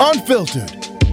[0.00, 0.70] unfiltered,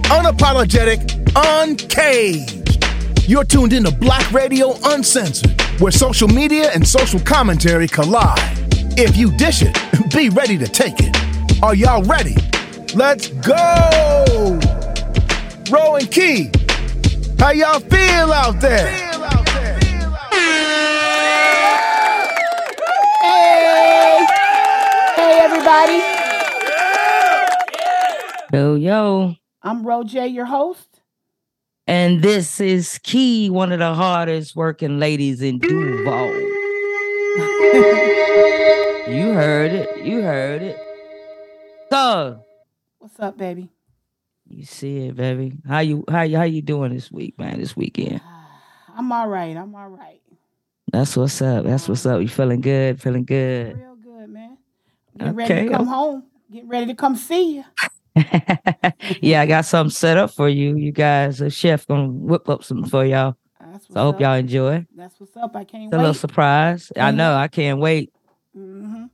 [0.08, 0.98] unapologetic,
[1.36, 2.84] uncaged.
[3.28, 8.40] You're tuned into Black Radio Uncensored, where social media and social commentary collide.
[8.98, 9.76] If you dish it,
[10.14, 11.62] be ready to take it.
[11.62, 12.36] Are y'all ready?
[12.94, 14.58] Let's go!
[15.70, 16.50] Ro and Key,
[17.38, 18.88] how y'all feel out there?
[23.20, 24.26] Hey,
[25.16, 26.17] hey, everybody.
[28.52, 29.34] Yo, yo.
[29.62, 31.02] I'm Ro J, your host.
[31.86, 36.28] And this is Key, one of the hardest working ladies in Duval.
[39.08, 40.04] you heard it.
[40.04, 40.76] You heard it.
[41.90, 42.42] So,
[42.98, 43.68] What's up, baby?
[44.48, 45.52] you see it, baby.
[45.66, 47.58] How you how you how you doing this week, man?
[47.60, 48.22] This weekend.
[48.96, 49.54] I'm all right.
[49.56, 50.20] I'm all right.
[50.90, 51.66] That's what's up.
[51.66, 52.22] That's what's up.
[52.22, 53.00] You feeling good?
[53.00, 53.76] Feeling good.
[53.76, 54.56] Real good, man.
[55.18, 56.24] Getting ready to come home.
[56.50, 57.64] Getting ready to come see you.
[59.20, 60.76] yeah, I got something set up for you.
[60.76, 63.36] You guys, a chef gonna whip up something for y'all.
[63.60, 64.20] That's So I hope up.
[64.20, 64.86] y'all enjoy.
[64.94, 65.54] That's what's up.
[65.56, 66.90] I can't It's a little surprise.
[66.96, 67.16] I Mhm.
[67.16, 67.34] know.
[67.34, 68.12] I can't wait.
[68.54, 69.06] hmm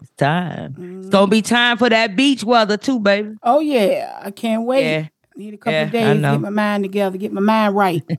[0.00, 0.76] It's time.
[1.00, 3.36] It's gonna be time for that beach weather too, baby.
[3.42, 4.84] Oh yeah, I can't wait.
[4.90, 5.08] Yeah.
[5.36, 8.02] Need a couple Yeah, of days to get my mind together, get my mind right.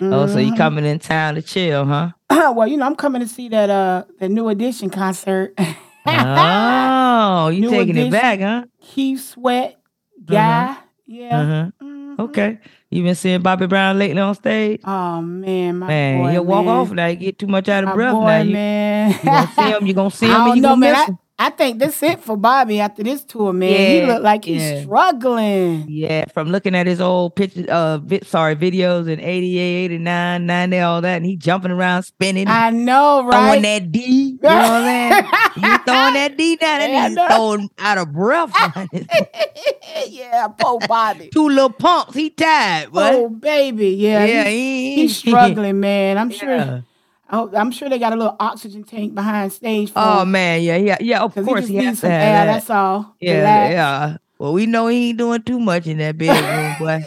[0.00, 0.56] Oh, so you Mhm.
[0.56, 2.10] coming in town to chill, huh?
[2.30, 5.58] well, you know, I'm coming to see that uh the new edition concert.
[6.06, 8.64] oh, you New taking it back, huh?
[8.80, 9.76] Keith Sweat,
[10.24, 10.76] guy.
[11.06, 11.40] Yeah.
[11.40, 11.70] Uh-huh.
[11.86, 12.18] Mhm.
[12.18, 12.58] Okay.
[12.90, 14.80] You been seeing Bobby Brown lately on stage?
[14.84, 16.74] Oh man, my man, boy, he'll walk man.
[16.76, 17.06] off now.
[17.06, 18.40] You get too much out of My breath boy, now.
[18.42, 19.10] You, man.
[19.12, 20.92] you gonna see him, you gonna see him, and you know, gonna man.
[20.94, 21.18] miss him.
[21.18, 23.88] I think that's it for Bobby after this tour, man.
[23.90, 24.82] he Yeah, looked like he's yeah.
[24.82, 25.84] struggling.
[25.88, 30.78] Yeah, from looking at his old pictures, uh, vi- sorry, videos in 88, 89, 90,
[30.80, 33.44] all that, and he jumping around, spinning, I know, right?
[33.46, 34.00] throwing that D.
[34.00, 35.24] You know what I'm saying?
[35.56, 38.52] you throwing that D down, Yeah, and he's throwing out of breath.
[40.08, 41.28] yeah, poor Bobby.
[41.32, 46.18] Two little pumps, he tired, but Oh baby, yeah, yeah, he's, he, he's struggling, man.
[46.18, 46.84] I'm sure.
[47.30, 49.90] Hope- I'm sure they got a little oxygen tank behind stage.
[49.92, 51.22] For Oh him, man, yeah, yeah, yeah.
[51.22, 52.32] Of course, he he, has to have air.
[52.46, 52.52] that.
[52.54, 53.14] That's all.
[53.20, 53.72] Yeah, Relax.
[53.72, 54.16] yeah.
[54.38, 57.04] Well, we know he ain't doing too much in that bedroom, boy.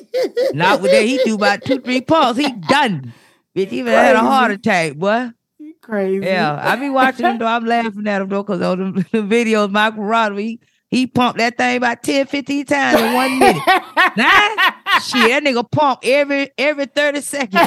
[0.54, 1.04] Not with that.
[1.04, 2.38] He do about two, three pumps.
[2.40, 3.14] He done.
[3.56, 5.30] Bitch, even had a heart attack, boy.
[5.58, 6.26] You crazy.
[6.26, 7.46] Yeah, I be watching him though.
[7.48, 10.60] I'm laughing at him though, cause on the, the videos, Michael Rodway, he,
[10.90, 13.62] he pumped that thing about 10, 15 times in one minute.
[14.18, 17.54] Nah, shit, that nigga pump every every 30 seconds.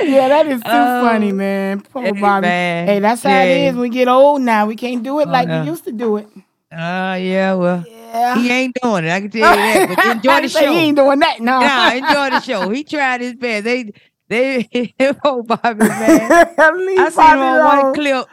[0.00, 1.80] Yeah, that is too Oh, funny, man.
[1.80, 2.42] Poor hey, Bobby.
[2.46, 2.86] man.
[2.86, 3.74] Hey, that's how it is.
[3.76, 4.66] We get old now.
[4.66, 5.62] We can't do it Oh, like yeah.
[5.62, 6.28] we used to do it.
[6.70, 8.36] Uh yeah, well, Yeah.
[8.36, 9.10] he ain't doing it.
[9.10, 9.56] I can tell you
[9.86, 9.96] that.
[9.96, 10.72] But enjoy the show.
[10.72, 11.40] He ain't doing that.
[11.40, 11.60] No.
[11.60, 12.68] Nah, enjoy the show.
[12.70, 13.64] He tried his best.
[13.64, 13.92] They
[14.28, 14.94] they
[15.24, 16.30] oh Bobby man.
[16.58, 18.26] I seen Bobby him on one clip.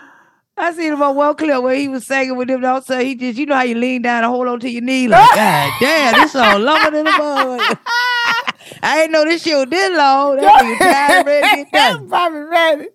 [0.58, 2.58] I seen him on one clip where he was singing with them.
[2.58, 4.48] And all of a sudden, he just, you know how you lean down and hold
[4.48, 7.78] on to your knee, like, God damn, this song longer than a motherfucker.
[8.82, 10.38] I ain't know this shit was this long.
[10.42, 12.08] That nigga tired, ready to get done.
[12.08, 12.88] Bobby ready.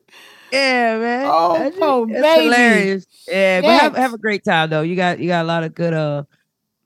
[0.53, 1.27] Yeah, man.
[1.31, 2.45] Oh, That's, poor that's baby.
[2.45, 3.07] hilarious.
[3.29, 4.83] Yeah, but have, have a great time though.
[4.83, 6.25] You got you got a lot of good uh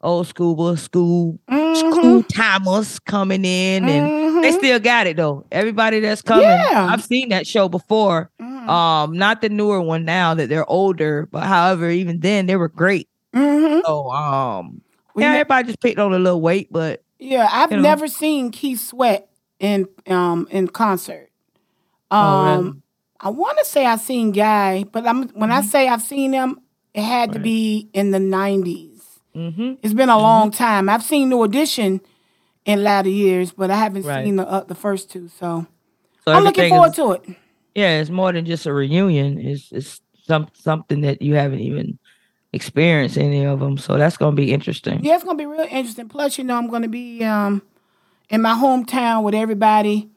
[0.03, 1.77] old school school Mhm.
[1.95, 4.59] school timers coming in and they Mhm.
[4.59, 5.47] still got it though.
[5.51, 6.89] Everybody that's coming, Yeah.
[6.93, 8.31] I've seen that show before.
[8.65, 8.69] Mhm.
[8.71, 12.69] Um, not the newer one now that they're older, but however, even then they were
[12.69, 13.09] great.
[13.35, 13.83] Mhm.
[13.85, 14.81] So um,
[15.17, 17.83] yeah, ne- everybody just picked on a little weight, but Yeah, I've you know.
[17.83, 19.29] never seen Keith Sweat
[19.61, 21.31] in um in concert.
[22.11, 22.73] Um, Oh, really?
[23.21, 26.61] I want to say I've seen Guy, but I'm when I say I've seen him,
[26.93, 27.43] it had to Mm-hmm.
[27.45, 29.01] Be in the '90s.
[29.35, 29.75] mm-hmm.
[29.83, 30.89] It's been a long time.
[30.89, 32.01] I've seen New Edition
[32.67, 34.25] in latter years, but I haven't Right.
[34.25, 35.29] seen the uh, the first two.
[35.29, 35.67] So,
[36.25, 37.23] so I'm looking forward is- to it.
[37.75, 39.39] Yeah, it's more than just a reunion.
[39.39, 41.99] It's it's some something that you haven't even
[42.53, 43.79] experienced any of them.
[43.79, 45.05] So that's gonna be interesting.
[45.05, 46.09] Yeah, it's gonna be real interesting.
[46.09, 47.63] Plus, you know, I'm gonna be um
[48.31, 50.09] in my hometown with everybody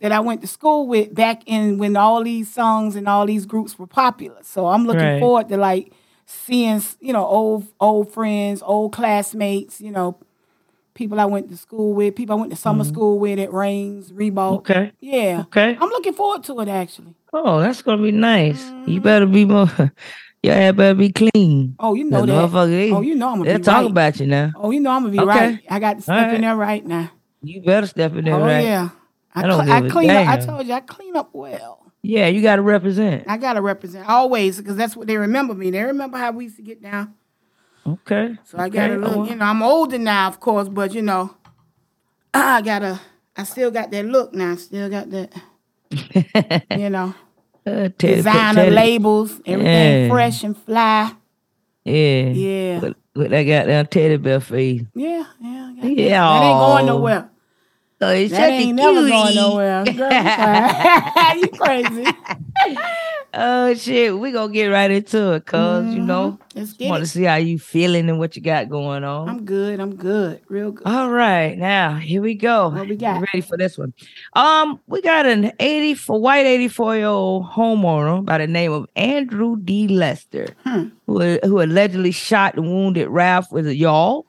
[0.00, 3.46] that I went to school with back in when all these songs and all these
[3.46, 4.38] groups were popular.
[4.42, 5.20] So I'm looking Right.
[5.20, 5.92] forward to like
[6.26, 10.18] seeing you know old old friends, old classmates, you know,
[10.96, 14.12] people I went to school with, people I went to summer school with at Raines,
[14.12, 14.64] Ribault.
[14.64, 14.72] Mm-hmm.
[14.72, 14.92] Okay.
[15.00, 15.42] Yeah.
[15.46, 15.76] Okay.
[15.80, 17.14] I'm looking forward to it actually.
[17.32, 18.60] Oh, that's gonna be nice.
[18.64, 18.90] Mm-hmm.
[18.90, 19.68] You better be more.
[20.42, 21.76] Your hair better be clean.
[21.78, 22.32] Oh, you know that.
[22.32, 23.90] motherfucker, they- Oh, you know I'm gonna be talk right.
[23.90, 24.52] about you now.
[24.56, 25.28] Oh, you know I'm gonna be Okay.
[25.28, 25.60] right.
[25.70, 27.10] I got to step in there right now.
[27.42, 28.64] You better step in there, Oh right?
[28.64, 28.88] yeah.
[29.34, 30.26] I, I don't cl- I clean up.
[30.28, 31.92] I told you I clean up well.
[32.02, 33.24] Yeah, you got to represent.
[33.26, 35.70] I gotta represent always because that's what they remember me.
[35.70, 37.14] They remember how we used to get down.
[37.86, 38.36] Okay.
[38.44, 39.16] So I gotta oh, look.
[39.16, 39.26] well.
[39.28, 41.34] You know, I'm older now, of course, but you know,
[42.34, 43.00] I gotta.
[43.36, 44.52] I still got that look now.
[44.52, 45.32] I still got that.
[46.70, 47.14] You know,
[47.66, 50.08] Uh, designer labels, everything Yeah.
[50.08, 51.12] fresh and fly.
[51.84, 52.28] Yeah.
[52.30, 52.80] Yeah.
[52.80, 54.82] But with that goddamn teddy bear face.
[54.94, 55.84] Yeah, yeah, yeah.
[55.84, 56.28] Yeah.
[56.28, 57.30] That ain't going nowhere.
[58.00, 59.84] So it's That a ain't never going nowhere.
[59.84, 62.04] Girl, you, crazy.
[63.38, 67.24] Oh shit, we gonna get right into it, cuz you know, Let's want to see
[67.24, 69.28] how you feeling and what you got going on.
[69.28, 69.78] I'm good.
[69.78, 70.40] I'm good.
[70.48, 70.86] Real good.
[70.86, 72.70] All right, now here we go.
[72.70, 73.16] What we got?
[73.20, 73.92] You Ready for this one?
[74.32, 79.56] Um, we got an 84 white 84 year old homeowner by the name of Andrew
[79.62, 79.86] D.
[79.88, 80.84] Lester, Hmm.
[81.06, 84.24] who who allegedly shot and wounded Ralph with a Yarl,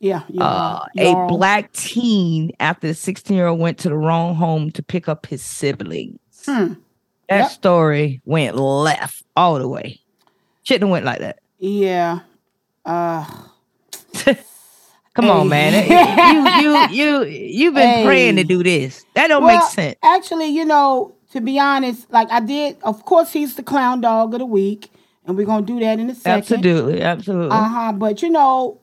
[0.00, 0.22] Yeah.
[0.28, 4.72] yeah uh, a black teen after the 16 year old went to the wrong home
[4.72, 6.18] to pick up his siblings.
[6.44, 6.72] Hmm.
[7.32, 7.50] That Yep.
[7.50, 10.00] story went left all the way.
[10.64, 11.38] Shouldn't have went like that.
[11.58, 12.20] Yeah.
[12.84, 13.24] Uh,
[15.14, 15.72] Come on, man.
[16.62, 17.24] You you you
[17.64, 19.04] you've been praying to do this.
[19.14, 19.96] That don't well, make sense.
[20.02, 24.34] Actually, you know, to be honest, like I did, of course, he's the clown dog
[24.34, 24.90] of the week,
[25.26, 26.38] and we're gonna do that in a second.
[26.54, 27.50] Absolutely, absolutely.
[27.56, 27.92] Uh huh.
[27.92, 28.78] But you know,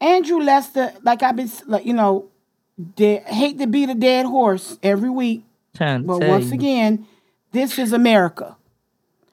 [0.00, 2.28] Andrew Lester, like I've been, like you know,
[2.96, 5.44] de- hate to beat a dead horse every week,
[5.76, 6.54] Trying to but tell once you.
[6.54, 7.06] again,
[7.52, 8.56] this is America.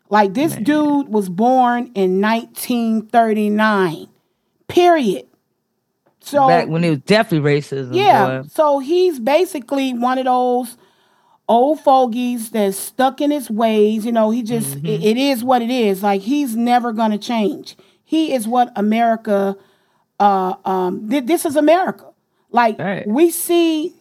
[0.09, 4.07] Like this dude was born in 1939.
[4.67, 5.27] Period.
[6.21, 7.93] So back when it was definitely racism.
[7.95, 8.41] yeah.
[8.41, 8.47] boy.
[8.49, 10.77] So he's basically one of those
[11.49, 14.05] old fogies that's stuck in his ways.
[14.05, 14.85] You know, he just, Mm-hmm.
[14.85, 16.01] it- it is what it is.
[16.03, 17.75] Like he's never going to change.
[18.03, 19.57] He is what America,
[20.19, 22.05] uh, um, th- this is America.
[22.51, 23.05] Like Right.
[23.07, 23.93] we see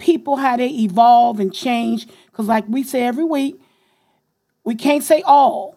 [0.00, 2.08] people how they evolve and change.
[2.32, 3.60] Cause like we say every week,
[4.64, 5.76] we can't say all,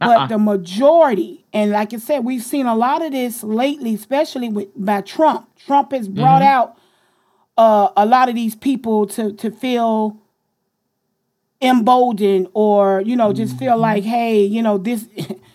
[0.00, 0.26] but Uh-uh.
[0.28, 4.68] the majority, and like I said, we've seen a lot of this lately, especially with
[4.76, 5.48] by Trump.
[5.66, 6.48] Trump has brought Mm-hmm.
[6.54, 6.76] out
[7.56, 10.16] uh, a lot of these people to to feel
[11.60, 13.64] emboldened, or you know, just Mm-hmm.
[13.64, 15.06] feel like, hey, you know, this,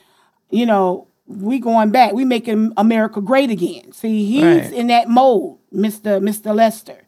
[0.49, 3.91] you know, we going back, we making America great again.
[3.93, 4.73] See, he's Right.
[4.73, 7.02] in that mode, Mister Mister Lester,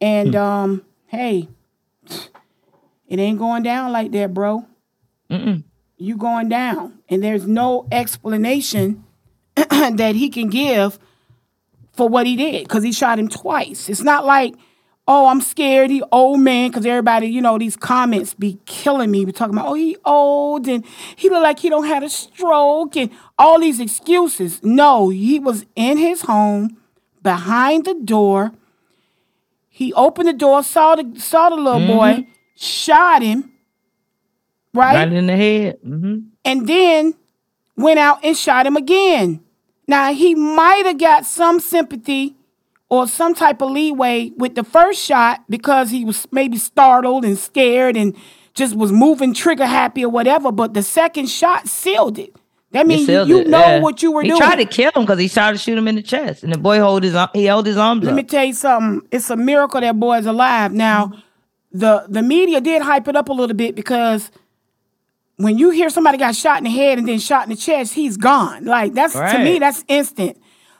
[0.00, 0.40] and Hmm.
[0.40, 1.48] um, hey,
[3.08, 4.64] it ain't going down like that, bro.
[6.00, 6.98] You going down.
[7.08, 9.04] And there's no explanation
[9.56, 10.98] that he can give
[11.92, 13.88] for what he did because he shot him twice.
[13.88, 14.54] It's not like
[15.10, 19.24] oh i'm scared he old man because everybody you know these comments be killing me
[19.24, 20.84] we talking about oh he old and
[21.16, 24.62] he look like he don't had a stroke and all these excuses.
[24.62, 26.76] No he was in his home
[27.22, 28.52] behind the door
[29.78, 32.26] he opened the door saw the saw the little boy
[32.56, 33.52] shot him
[34.74, 35.78] Right in the head.
[35.84, 37.14] hmm and then
[37.76, 39.40] went out and shot him again.
[39.86, 42.34] Now he might have got some sympathy
[42.88, 47.38] or some type of leeway with the first shot because he was maybe startled and
[47.38, 48.16] scared and
[48.54, 50.50] just was moving trigger happy or whatever.
[50.50, 52.34] But the second shot sealed it.
[52.72, 53.80] That means you, you know yeah.
[53.80, 54.40] what you were he doing.
[54.42, 56.52] He tried to kill him because he tried to shoot him in the chest, and
[56.52, 58.16] the boy hold his he held his arms Let up.
[58.16, 59.08] me tell you something.
[59.10, 60.72] It's a miracle that boy's alive.
[60.72, 61.12] Now,
[61.72, 64.30] the the media did hype it up a little bit because
[65.36, 67.94] when you hear somebody got shot in the head and then shot in the chest,
[67.94, 68.64] he's gone.
[68.66, 70.36] Like that's to me, that's instant.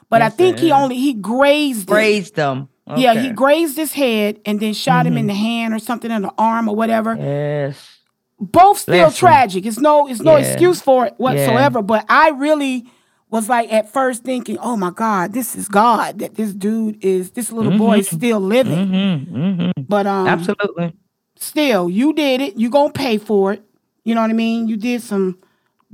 [0.09, 1.87] But I think he only he grazed.
[1.87, 2.69] Grazed them.
[2.97, 3.35] Yeah, he Mm-hmm.
[3.35, 6.67] grazed his head and then shot him in the hand or something in the arm
[6.67, 7.15] or whatever.
[7.15, 7.98] Yes.
[8.39, 9.13] Both still him.
[9.13, 9.65] tragic.
[9.65, 10.45] It's no it's no Yeah.
[10.51, 11.81] excuse for it whatsoever.
[11.81, 12.85] But I really
[13.29, 17.31] was like at first thinking, oh my God, this is God that this dude is
[17.31, 18.87] this little boy is still living.
[18.87, 19.81] Mm-hmm.
[19.87, 20.93] But um, Absolutely.
[21.35, 22.55] still, you did it.
[22.57, 23.63] You gonna pay for it.
[24.05, 24.67] You know what I mean?
[24.67, 25.37] You did some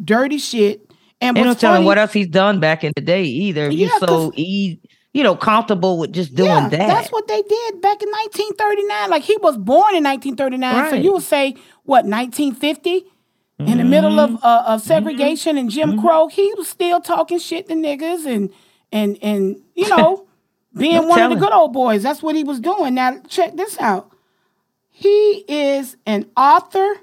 [0.04, 0.82] dirty shit.
[1.22, 3.72] And what's telling what else he's done back in the day either.
[3.72, 4.78] Yeah, He's so e-
[5.14, 6.88] you know comfortable with just doing yeah, that.
[6.88, 9.10] that's what they did back in 1939.
[9.10, 13.06] Like he was born in 1939, so you would say what 1950
[13.60, 14.36] in the middle Mm-hmm.
[14.36, 16.28] of uh, of segregation and Jim Crow.
[16.28, 18.52] He was still talking shit to niggas and
[18.92, 20.28] and and you know
[20.78, 22.04] being No one of the good old boys.
[22.04, 22.96] That's what he was doing.
[22.96, 24.12] Now check this out.
[24.90, 26.96] He is an author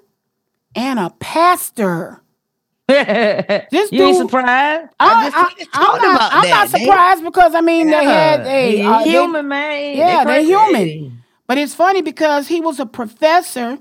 [0.74, 2.18] and a pastor.
[2.88, 4.88] this dude- you ain't surprised?
[5.00, 8.50] I, I, I, am not, I'm not They- surprised because I mean they had Yeah,
[8.50, 9.96] hey, he uh, they- human man.
[9.96, 11.22] yeah, they are human.
[11.46, 13.78] But it's funny because he was a professor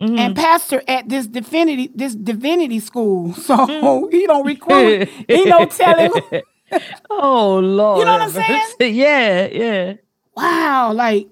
[0.00, 0.18] Mm-hmm.
[0.18, 3.34] and pastor at this divinity this divinity school.
[3.46, 5.08] So he don't recruit.
[5.28, 6.12] he don't tell him.
[7.10, 7.98] Oh Lord.
[7.98, 8.94] You know what I'm saying?
[8.94, 9.94] yeah, yeah.
[10.36, 11.26] Wow, like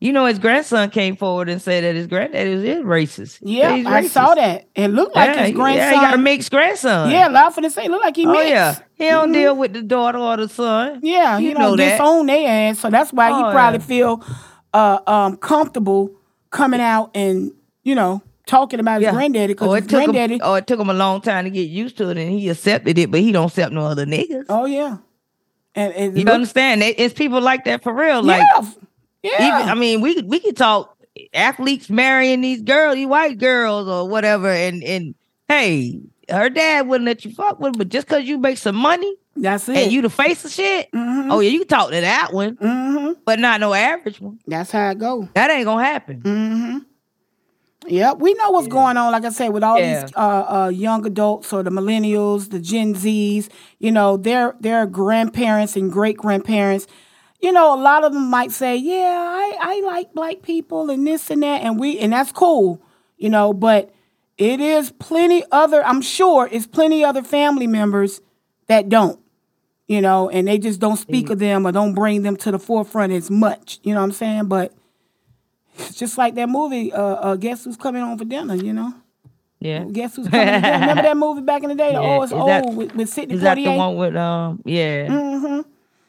[0.00, 3.38] You know, his grandson came forward and said that his granddaddy was is racist.
[3.40, 4.10] yeah, He's I racist.
[4.10, 4.68] saw that.
[4.74, 5.78] It looked like yeah, his grandson.
[5.92, 7.10] Yeah, he got a mixed grandson.
[7.10, 8.48] Yeah, laughing and say, look like he Oh mixed.
[8.48, 8.78] yeah.
[8.96, 11.00] He don't deal with the daughter or the son.
[11.02, 11.92] Yeah, you you know, know that.
[11.98, 12.80] disown their ass.
[12.80, 13.86] So that's why he Oh, probably yeah.
[13.86, 14.24] feel
[14.74, 16.10] uh, um, comfortable
[16.50, 19.12] coming out and you know talking about his Yeah.
[19.12, 20.34] granddaddy because his it took granddaddy.
[20.34, 22.48] him, or it took him a long time to get used to it, and he
[22.48, 24.44] accepted it, but he don't accept no other niggas.
[24.48, 24.98] oh yeah,
[25.74, 26.82] and, and You understand?
[26.82, 28.22] It's people like that for real.
[28.22, 28.42] Like,
[29.22, 29.58] yeah, yeah.
[29.58, 30.96] even I mean, we we could talk
[31.34, 35.14] athletes marrying these girls, these white girls or whatever, and and
[35.48, 36.00] hey,
[36.30, 39.14] her dad wouldn't let you fuck with, her, but just because you make some money
[39.36, 39.76] That's it.
[39.76, 41.30] and you the face of shit, Mhm.
[41.30, 44.38] oh yeah, you can talk to that one, hmm but not no average one.
[44.46, 45.28] That's how it go.
[45.34, 46.20] That ain't gonna happen.
[46.22, 46.78] hmm
[47.88, 49.12] Yep, we know what's going on.
[49.12, 50.02] Like I said, with all Yeah.
[50.04, 54.86] these uh, uh, young adults or the millennials, the Gen Zs, you know, their their
[54.86, 56.86] grandparents and great grandparents.
[57.40, 61.06] You know, a lot of them might say, "Yeah, I, I like black people and
[61.06, 62.82] this and that," and we and that's cool,
[63.18, 63.52] you know.
[63.52, 63.90] But
[64.36, 65.84] it is plenty other.
[65.84, 68.20] I'm sure it's plenty other family members
[68.66, 69.20] that don't,
[69.86, 72.58] you know, and they just don't speak of them or don't bring them to the
[72.58, 73.78] forefront as much.
[73.82, 74.46] You know what I'm saying?
[74.46, 74.72] But
[75.78, 78.92] it's just like that movie, uh, uh, Guess Who's Coming Home for Dinner, you know?
[79.60, 79.84] Yeah.
[79.84, 80.46] Guess Who's Coming?
[80.46, 81.90] Remember that movie back in the day?
[81.92, 82.00] Yeah.
[82.00, 85.06] Oh, it's old that- with, with Sidney Is that the one with um yeah?
[85.06, 85.60] Mm-hmm.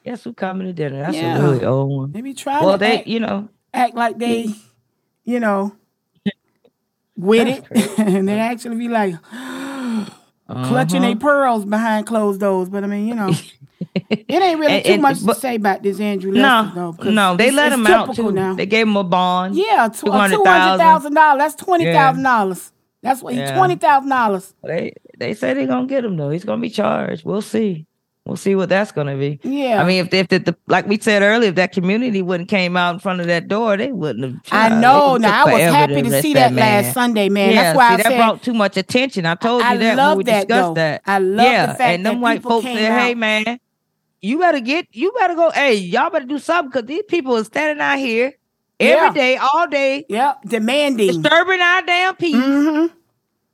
[0.06, 1.00] Guess who's coming to dinner?
[1.02, 1.38] That's Yeah.
[1.38, 2.12] a really old one.
[2.14, 4.48] They be trying Well, to they act, you know act like they,
[5.24, 5.76] you know,
[7.18, 7.66] with it.
[8.00, 9.16] and they actually be like
[10.48, 11.00] clutching Uh-huh.
[11.00, 12.70] their pearls behind closed doors.
[12.70, 13.32] But I mean, you know,
[14.10, 17.10] it ain't really And- too and- much but- to say about this Andrew Lester, though.
[17.12, 18.32] no they let him out too.
[18.32, 18.54] now.
[18.54, 19.56] They gave him a bond.
[19.56, 20.78] Yeah, uh, two hundred $200,000.
[20.78, 21.40] thousand dollars.
[21.40, 22.72] That's twenty thousand dollars.
[23.04, 23.56] That's what Yeah.
[23.56, 24.54] twenty thousand dollars.
[24.64, 26.30] They they say they're gonna get him though.
[26.30, 27.24] He's gonna be charged.
[27.26, 27.86] We'll see.
[28.26, 29.40] We'll see what that's gonna be.
[29.44, 29.82] Yeah.
[29.82, 32.76] I mean, if if the, the like we said earlier, if that community wouldn't came
[32.76, 34.74] out in front of that door, they wouldn't have.
[34.74, 35.16] I know.
[35.16, 36.94] Now I was happy to arrest see that, last.
[36.94, 37.54] Sunday, man.
[37.54, 39.26] Yeah, That's why see, I that said brought too much attention.
[39.26, 40.74] I told you I that love when we that, discussed though.
[40.74, 41.04] that.
[41.06, 43.60] I love the yeah, fact and them that white folks came said, "Hey, man,
[44.22, 45.52] you better get, you better go.
[45.52, 48.34] Hey, y'all better do something because these people are standing out here
[48.80, 49.14] every Yeah.
[49.14, 51.08] day, all day, Yep, demanding.
[51.22, 52.36] disturbing our damn peace.
[52.36, 52.86] hmm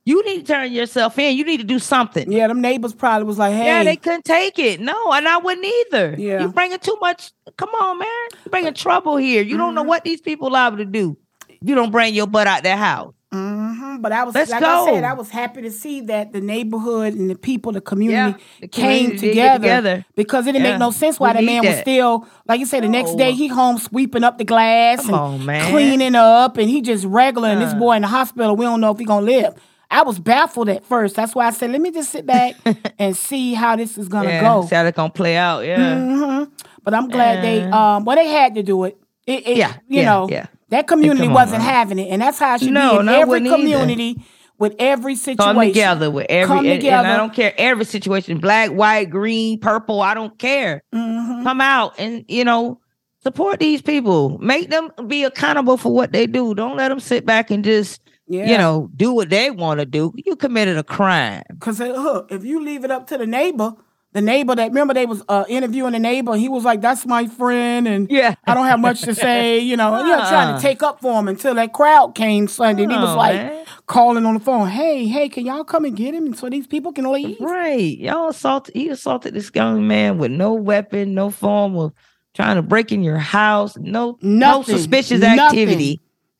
[0.05, 1.37] You need to turn yourself in.
[1.37, 4.25] You need to do something." Yeah, them neighbors probably was like, "Hey, Yeah, they couldn't
[4.25, 4.81] take it.
[4.81, 6.15] No, and I wouldn't either.
[6.17, 6.41] Yeah.
[6.41, 7.31] You bringing too much.
[7.55, 8.07] Come on, man.
[8.43, 9.41] You bringing trouble here.
[9.41, 9.75] You don't Mm-hmm.
[9.75, 11.15] know what these people liable to do.
[11.61, 13.13] You don't bring your butt out their house.
[13.33, 15.03] Hmm But I was Let's like I said.
[15.03, 19.09] I was happy to see that the neighborhood and the people, the community, the came
[19.11, 20.05] community get together, together.
[20.15, 20.71] because it didn't Yeah.
[20.73, 22.83] make no sense why We that man was still like you said.
[22.83, 26.69] The next day he home sweeping up the glass Come and on, cleaning up, and
[26.69, 27.49] he just regular.
[27.49, 29.55] And this boy in the hospital, we don't know if he gonna live.
[29.89, 31.15] I was baffled at first.
[31.15, 32.55] That's why I said, let me just sit back
[32.99, 34.67] and see how this is gonna Yeah, go.
[34.67, 35.61] see how that's gonna play out.
[35.65, 35.99] Yeah.
[35.99, 36.43] hmm
[36.83, 38.97] But I'm glad they um well they had to do it.
[39.25, 40.45] It, it Yeah, you yeah, know yeah.
[40.69, 41.73] That community on, wasn't man.
[41.73, 43.57] having it, and that's how it should No, be in every wouldn't either.
[43.57, 44.17] community
[44.59, 45.55] with every situation.
[45.55, 47.07] Come together with every Come and, and together.
[47.09, 50.83] I don't care every situation, black, white, green, purple, I don't care.
[50.93, 51.43] Mhm.
[51.43, 52.79] Come out and you know
[53.21, 54.37] support these people.
[54.39, 56.53] Make them be accountable for what they do.
[56.55, 58.49] Don't let them sit back and just Yeah.
[58.49, 60.13] you know do what they want to do.
[60.15, 61.43] You committed a crime.
[61.49, 63.73] Because look, if you leave it up to the neighbor,
[64.13, 67.27] the neighbor that remember they was uh, interviewing the neighbor, he was like, "That's my
[67.27, 68.35] friend," and Yeah.
[68.45, 71.19] I don't have much to say, you know, and you're trying to take up for
[71.19, 72.83] him until that crowd came Sunday.
[72.83, 73.65] and he was Oh, like man.
[73.87, 76.91] calling on the phone, "Hey, hey, can y'all come and get him so these people
[76.93, 77.97] can leave?" Right.
[77.97, 81.91] Y'all assaulted he assaulted this young man with no weapon, no form of
[82.35, 84.77] trying to break in your house, no no Nothing.
[84.77, 85.99] suspicious Nothing.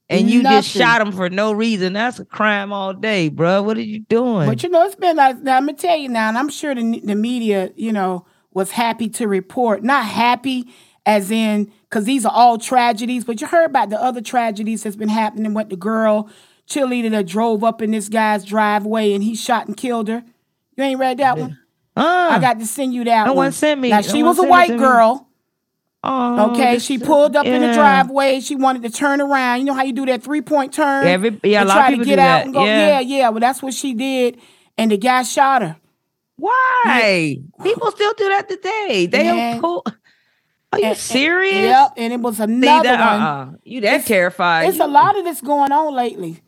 [0.10, 1.94] And you just shot him for no reason.
[1.94, 3.64] That's a crime all day, bro.
[3.64, 4.48] What are you doing?
[4.48, 5.58] But you know, it's been like now.
[5.58, 9.08] I'm gonna tell you now, and I'm sure the the media, you know, was happy
[9.10, 9.84] to report.
[9.84, 10.68] Not happy
[11.06, 14.96] as in because these are all tragedies, but you heard about the other tragedies that's
[14.96, 15.54] been happening.
[15.54, 16.30] What the girl
[16.68, 20.24] cheerleader that drove up in this guy's driveway and he shot and killed her.
[20.78, 21.58] You ain't read that one?
[21.96, 23.46] Uh, I got to send you that No one.
[23.46, 25.28] one sent me- Now she one was a white girl.
[26.04, 28.40] Oh, Okay, she pulled up in the driveway.
[28.42, 29.60] She wanted to turn around.
[29.60, 31.08] You know how you do that three point turn?
[31.08, 32.46] Every- yeah, a and lot of people to get do out that.
[32.46, 32.66] and go.
[32.66, 32.88] Yeah.
[32.88, 33.30] yeah, yeah.
[33.30, 34.40] Well, that's what she did,
[34.78, 35.78] and the guy shot her.
[36.38, 37.38] Why?
[37.64, 39.06] People still do that today.
[39.06, 39.84] They don't pull.
[40.72, 41.54] Are you And- and- serious?
[41.66, 43.00] Yep, and it was another that?
[43.00, 43.22] one.
[43.22, 43.52] Uh-uh.
[43.64, 44.70] You that It's- terrified?
[44.70, 46.42] It's a lot of this going on lately,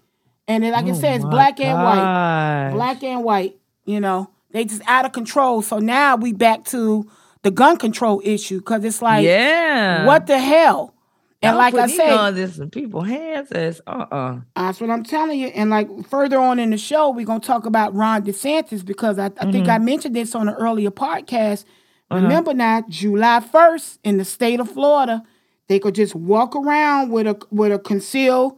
[0.48, 3.56] and then, like I Oh said, it's black and white, black and white.
[3.86, 5.62] You know, they just out of control.
[5.62, 7.08] So now we back to
[7.46, 10.04] the gun control issue because it's like, yeah.
[10.06, 10.96] what the hell?
[11.44, 15.40] And like I said, guns in people's hands as uh uh That's what I'm telling
[15.40, 15.50] you.
[15.50, 19.28] And like further on in the show, we're gonna talk about Ron DeSantis because I,
[19.40, 19.86] I think I Mm-hmm.
[19.86, 21.66] mentioned this on an earlier podcast.
[22.10, 22.22] Uh-huh.
[22.24, 25.22] Remember now, July 1st in the state of Florida,
[25.68, 28.58] they could just walk around with a with a concealed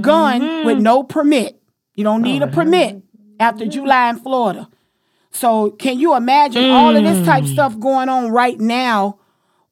[0.00, 1.60] gun with no permit.
[1.96, 3.02] You don't need a permit
[3.38, 4.68] after July in Florida.
[5.32, 7.52] So can you imagine all of this type hmm.
[7.52, 9.18] stuff going on right now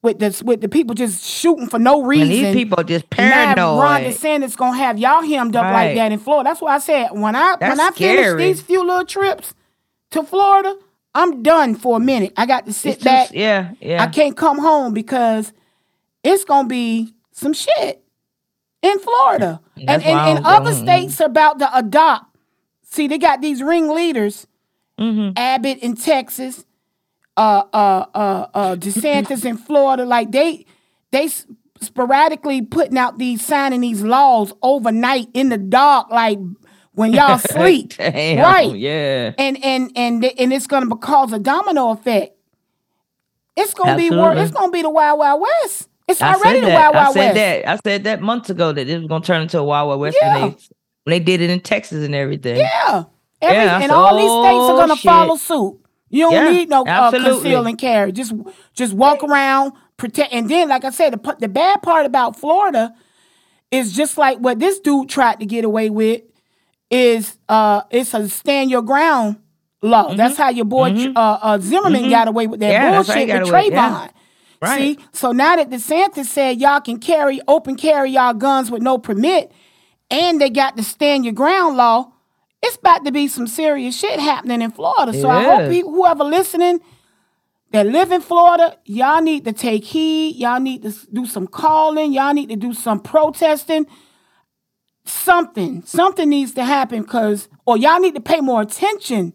[0.01, 2.29] with this with the people just shooting for no And reason.
[2.29, 4.13] these people just Now Ron paranoid.
[4.13, 6.49] DeSantis gonna have y'all hemmed up like that in Florida.
[6.49, 9.53] That's why I said when I when I That's finish these few little trips
[10.11, 10.75] to Florida,
[11.13, 12.33] I'm done for a minute.
[12.37, 13.25] I got to sit It's back.
[13.25, 14.01] just- yeah, yeah.
[14.01, 15.53] I can't come home because
[16.23, 18.03] it's gonna be some shit
[18.81, 19.61] in Florida.
[19.77, 22.25] And That's and, I and other states are about to adopt.
[22.83, 24.47] See, they got these ringleaders,
[24.99, 25.31] Mm-hmm.
[25.37, 26.63] Abbott in Texas,
[27.37, 30.05] uh uh uh uh DeSantis in Florida.
[30.05, 30.65] Like they
[31.11, 31.29] they
[31.79, 36.37] sporadically putting out these signing these laws overnight in the dark, like
[36.93, 37.95] when y'all sleep.
[37.97, 38.75] Damn, right.
[38.75, 39.33] Yeah.
[39.37, 42.35] And and and and it's gonna cause a domino effect.
[43.57, 45.89] It's gonna be wor- it's gonna be the Wild Wild West.
[46.07, 46.93] It's I already the that.
[46.93, 47.35] Wild I Wild said West.
[47.35, 47.67] that.
[47.67, 50.17] I said that months ago that it was gonna turn into a Wild Wild West
[50.21, 50.33] Yeah.
[50.41, 50.55] when they
[51.03, 52.57] when they did it in Texas and everything.
[52.57, 53.03] Yeah.
[53.41, 55.79] Every, Yeah, and all these states are "Oh, gonna shit." follow suit.
[56.09, 58.11] You don't Yeah, need no uh, conceal and carry.
[58.11, 58.33] Just
[58.73, 60.33] just walk around, protect.
[60.33, 62.93] And then, like I said, the the bad part about Florida
[63.71, 66.21] is just like what this dude tried to get away with.
[66.89, 69.37] Is uh, it's a stand your ground
[69.81, 70.07] law.
[70.09, 70.17] Mm-hmm.
[70.17, 73.71] That's how your boy uh, uh, Zimmerman got away with that Yeah, bullshit with Trayvon.
[73.71, 74.07] yeah.
[74.61, 74.77] Right.
[74.77, 78.97] See, so now that DeSantis said y'all can carry open carry y'all guns with no
[78.97, 79.51] permit,
[80.11, 82.11] and they got the stand your ground law,
[82.61, 85.13] it's about to be some serious shit happening in Florida.
[85.13, 86.79] So I hope whoever listening
[87.71, 90.35] that live in Florida, y'all need to take heed.
[90.35, 92.13] Y'all need to do some calling.
[92.13, 93.87] Y'all need to do some protesting.
[95.03, 99.33] Something, something needs to happen because, or y'all need to pay more attention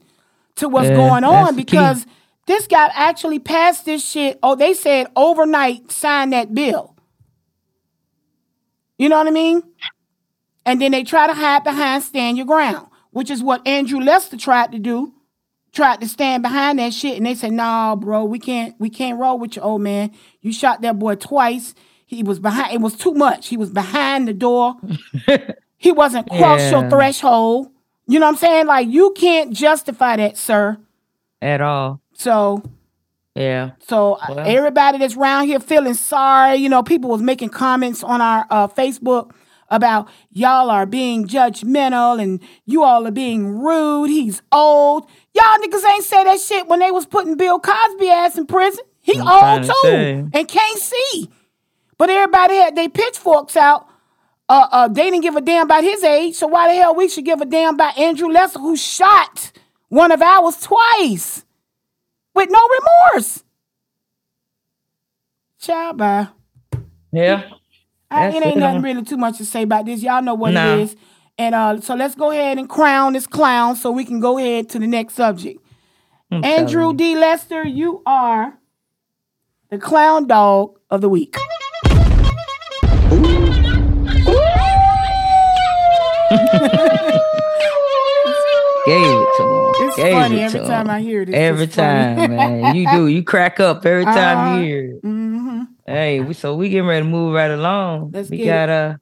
[0.56, 2.06] to what's Yeah, going on because
[2.46, 4.38] this guy actually passed this shit.
[4.42, 6.96] Oh, they said overnight sign that bill.
[8.96, 9.62] You know what I mean?
[10.64, 14.36] And then they try to hide behind stand your ground, which is what Andrew Lester
[14.36, 15.14] tried to do.
[15.72, 19.18] Tried to stand behind that shit, and they said, "Nah, bro, we can't, we can't
[19.18, 20.10] roll with you, old man.
[20.42, 21.74] You shot that boy twice.
[22.04, 22.74] He was behind.
[22.74, 23.48] It was too much.
[23.48, 24.76] He was behind the door.
[25.78, 27.68] he wasn't cross your threshold.
[28.06, 28.66] You know what I'm saying?
[28.66, 30.76] Like you can't justify that, sir.
[31.42, 32.00] At all.
[32.14, 32.62] So
[33.34, 33.72] Yeah.
[33.80, 34.46] so uh, Well.
[34.46, 38.68] everybody that's around here feeling sorry, you know, people was making comments on our uh,
[38.68, 39.32] Facebook
[39.68, 44.08] about y'all are being judgmental and you all are being rude.
[44.08, 45.08] He's old.
[45.34, 48.84] Y'all niggas ain't say that shit when they was putting Bill Cosby ass in prison.
[49.02, 50.12] He I'm old to too say.
[50.32, 51.30] and can't see.
[51.98, 53.86] But everybody had their pitchforks out.
[54.48, 57.08] Uh, uh, they didn't give a damn about his age, so why the hell we
[57.08, 59.50] should give a damn about Andrew Lester who shot
[59.88, 61.44] one of ours twice
[62.34, 62.60] with no
[63.12, 63.42] remorse?
[65.58, 66.28] Child, bye.
[67.12, 67.50] Yeah.
[68.10, 70.02] I, it ain't nothing really too much to say about this.
[70.02, 70.74] Y'all know what Nah.
[70.74, 70.96] it is.
[71.38, 74.68] And uh, so let's go ahead and crown this clown so we can go ahead
[74.70, 75.60] to the next subject.
[76.30, 77.14] I'm Andrew D.
[77.16, 78.58] Lester, you are
[79.70, 81.36] the clown dog of the week.
[88.86, 89.88] Gave it to him.
[89.88, 90.90] It's Gave funny it every time him.
[90.90, 91.34] I hear this.
[91.34, 92.16] Every funny.
[92.20, 92.76] time, man.
[92.76, 93.06] You do.
[93.08, 94.56] You crack up every time Uh-huh.
[94.58, 95.00] you hear it.
[95.02, 95.15] hmm
[95.86, 98.10] Hey, we so we getting ready to move right along.
[98.12, 98.96] Let's we got uh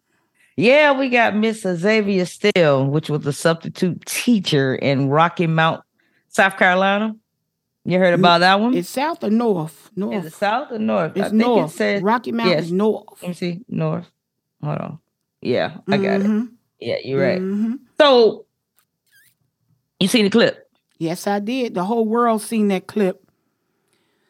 [0.56, 5.82] yeah, we got Miss Xavier Still, which was a substitute teacher in Rocky Mount,
[6.28, 7.16] South Carolina.
[7.86, 8.74] You heard about that one?
[8.74, 9.90] It's south or north?
[9.92, 10.24] Is North.
[10.26, 11.12] it south or north?
[11.16, 11.70] It's I think north.
[11.70, 12.64] it said Rocky Mountain yes.
[12.66, 13.22] is north.
[13.22, 13.60] Let me see.
[13.68, 14.10] North.
[14.62, 14.98] Hold on.
[15.40, 16.26] Yeah, I got it.
[16.26, 16.52] Mhm.
[16.80, 17.40] Yeah, you're right.
[17.40, 17.78] Mhm.
[17.98, 18.44] So
[20.00, 20.70] you seen the clip?
[20.98, 21.74] Yes, I did.
[21.74, 23.26] The whole world seen that clip.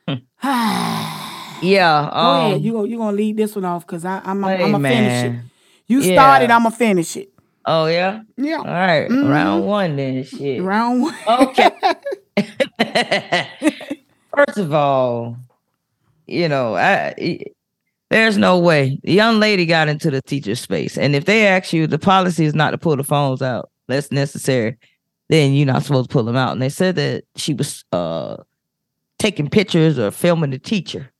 [0.08, 0.14] Hmm.
[1.60, 2.08] Go Yeah.
[2.12, 2.62] Um, ahead.
[2.62, 2.84] You go.
[2.84, 4.22] You gonna lead this one off because I'm.
[4.24, 4.42] I'm.
[4.42, 5.40] hey, I'm gonna finish it.
[5.86, 6.14] You Yeah.
[6.14, 6.50] started.
[6.50, 7.30] I'm gonna finish it.
[7.66, 8.20] Oh yeah.
[8.36, 8.58] Yeah.
[8.58, 9.08] All right.
[9.08, 9.30] Mhm.
[9.30, 10.24] Round one then.
[10.24, 10.62] Shit.
[10.62, 11.14] Round one.
[11.28, 11.70] Okay.
[14.36, 15.36] First of all,
[16.26, 17.40] you know, I
[18.10, 21.72] there's no way the young lady got into the teacher space, and if they ask
[21.72, 23.70] you, the policy is not to pull the phones out.
[23.88, 24.76] That's necessary.
[25.28, 26.52] Then you're not supposed to pull them out.
[26.52, 28.36] And they said that she was uh
[29.18, 31.10] taking pictures or filming the teacher.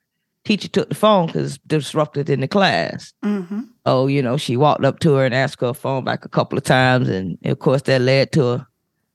[0.44, 3.12] Teacher took the phone because disrupted in the class.
[3.22, 6.28] hmm Oh, you know, she walked up to her and asked her phone back a
[6.28, 8.66] couple of times, and of course that led to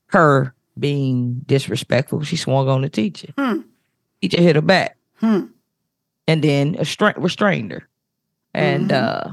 [0.06, 2.22] her being disrespectful.
[2.22, 3.32] She swung on the teacher.
[3.38, 3.60] Hmm.
[4.22, 5.46] Teacher hit her back, Hmm.
[6.28, 7.88] and then estra- restrained her.
[8.54, 8.94] And Mhm.
[9.02, 9.32] uh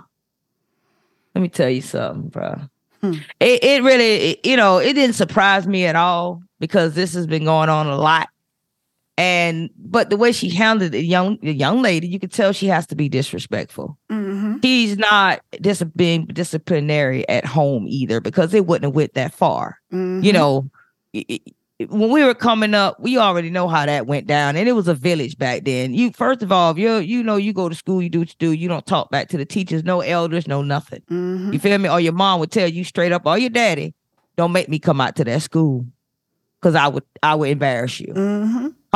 [1.36, 2.60] let me tell you something, bro.
[3.02, 3.14] Hmm.
[3.40, 7.28] It it really, it- you know, it didn't surprise me at all because this has
[7.28, 8.30] been going on a lot.
[9.20, 12.68] And but the way she handled the young the young lady, you could tell she
[12.68, 18.66] has to be disrespectful hmm he's not dis- being disciplinary at home either because it
[18.68, 19.78] wouldn't have went that far.
[19.92, 20.70] hmm You know,
[21.16, 24.68] i- i- when we were coming up, we already know how that went down, and
[24.68, 25.94] it was a village back then.
[25.94, 28.36] You first of all, you you know, you go to school, you do what you
[28.40, 28.52] do.
[28.52, 31.02] You don't talk back to the teachers, no elders, no nothing.
[31.10, 31.54] Mm-hmm.
[31.54, 31.90] You feel me?
[31.90, 33.94] Or your mom would tell you straight up, or your daddy,
[34.38, 35.86] don't make me come out to that school,
[36.60, 38.14] because I would I would embarrass you.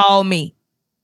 [0.02, 0.56] Call me,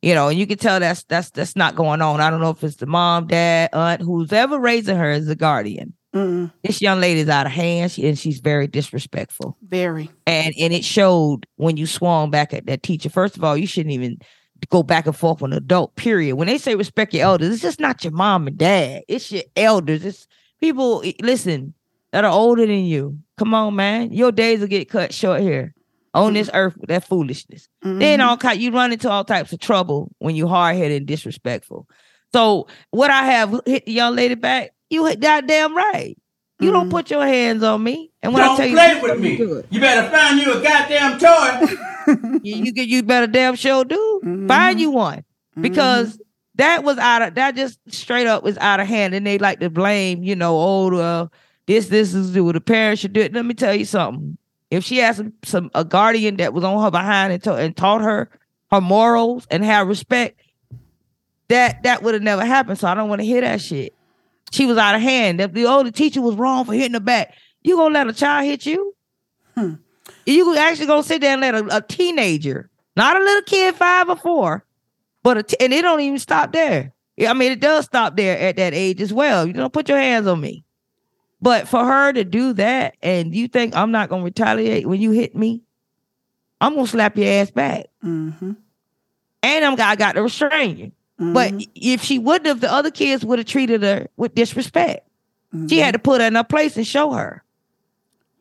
[0.02, 2.22] you know, and you can tell that's that's that's not going on.
[2.22, 5.36] I don't know if it's the mom, dad, aunt, who's ever raising her as a
[5.36, 5.94] guardian.
[6.14, 6.48] Mm-hmm.
[6.64, 10.10] This young lady's out of hand, she, and she's very disrespectful Very.
[10.26, 13.10] and and it showed when you swung back at that teacher.
[13.10, 14.18] First of all, you shouldn't even
[14.70, 15.96] go back and forth with an adult.
[15.96, 16.36] Period.
[16.36, 19.04] When they say respect your elders, it's just not your mom and dad.
[19.08, 20.06] It's your elders.
[20.06, 20.28] It's
[20.60, 21.04] people.
[21.22, 21.74] Listen,
[22.12, 23.20] that are older than you.
[23.38, 24.12] Come on, man.
[24.12, 25.76] Your days will get cut short here
[26.18, 27.68] on this earth with that foolishness.
[27.82, 28.28] Then Mhm.
[28.28, 31.88] all ki- you run into all types of trouble when you hard headed and disrespectful.
[32.34, 36.18] So what I have hit the young lady back, you hit goddamn right.
[36.60, 36.92] You don't Mhm.
[36.92, 38.12] put your hands on me.
[38.24, 39.38] And when Don't I tell you play with me.
[39.38, 41.76] do You better find you a goddamn toy.
[42.44, 44.22] you, you get you better damn sure do.
[44.26, 44.48] Mhm.
[44.48, 45.20] Find you one.
[45.20, 45.62] Mm-hmm.
[45.62, 46.20] Because
[46.56, 49.14] that was out of that just straight up was out of hand.
[49.14, 51.28] And they like to blame, you know, oh uh,
[51.68, 53.34] this, this is do the parents should do it.
[53.34, 54.38] Let me tell you something.
[54.70, 57.76] If she had some, some a guardian that was on her behind and, ta- and
[57.76, 58.30] taught her
[58.72, 60.42] her morals and had respect,
[61.48, 62.78] that that would have never happened.
[62.80, 63.94] So I don't want to hear that shit.
[64.52, 65.40] She was out of hand.
[65.40, 68.46] If the older teacher was wrong for hitting her back, you gonna let a child
[68.46, 68.94] hit you?
[69.56, 69.74] Hmm.
[70.26, 74.10] You actually gonna sit there and let a, a teenager, not a little kid, five
[74.10, 74.66] or four,
[75.24, 76.94] but a t- and it don't even stop there.
[77.26, 79.48] I mean, it does stop there at that age as well.
[79.48, 80.64] You don't put your hands on me.
[81.42, 85.12] But for her to do that, and you think I'm not gonna retaliate when you
[85.12, 85.62] hit me,
[86.60, 88.54] I'm gonna slap your ass back, Mm-hmm.
[89.44, 90.92] and I'm I got to restrain you.
[91.20, 95.08] But if she wouldn't have, the other kids would have treated her with disrespect.
[95.68, 97.44] She had to put her in her place and show her.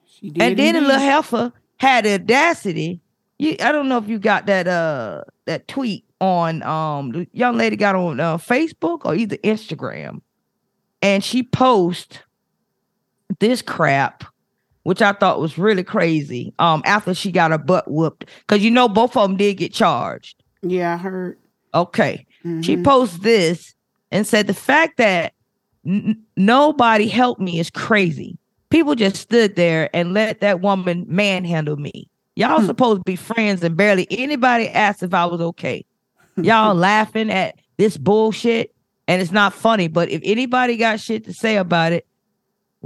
[0.06, 0.88] She did and then the indeed.
[0.88, 3.00] little heifer had the audacity.
[3.38, 7.56] You, I don't know if you got that uh that tweet on um the young
[7.56, 10.20] lady got on uh, Facebook or either Instagram,
[11.00, 12.22] and she post
[13.40, 14.24] this crap,
[14.84, 16.52] which I thought was really crazy.
[16.58, 19.72] Um, after she got her butt whooped, because you know both of them did get
[19.72, 20.42] charged.
[20.62, 21.38] Yeah, I heard.
[21.74, 22.26] Okay.
[22.62, 22.84] She Mhm.
[22.84, 23.74] posted this
[24.12, 25.32] and said the fact that
[25.86, 28.38] n- nobody helped me is crazy.
[28.70, 32.08] People just stood there and let that woman manhandle me.
[32.36, 32.66] Y'all Hmm.
[32.66, 35.84] supposed to be friends and barely anybody asked if I was okay.
[36.36, 38.74] Y'all laughing at this bullshit
[39.08, 42.06] and it's not funny, but if anybody got shit to say about it,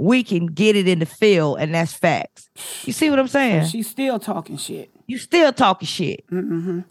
[0.01, 2.49] we can get it in the field and that's facts.
[2.85, 3.67] You see what I'm saying?
[3.67, 4.89] She's still talking shit.
[5.05, 6.25] you still talking shit.
[6.27, 6.81] Mm-hmm.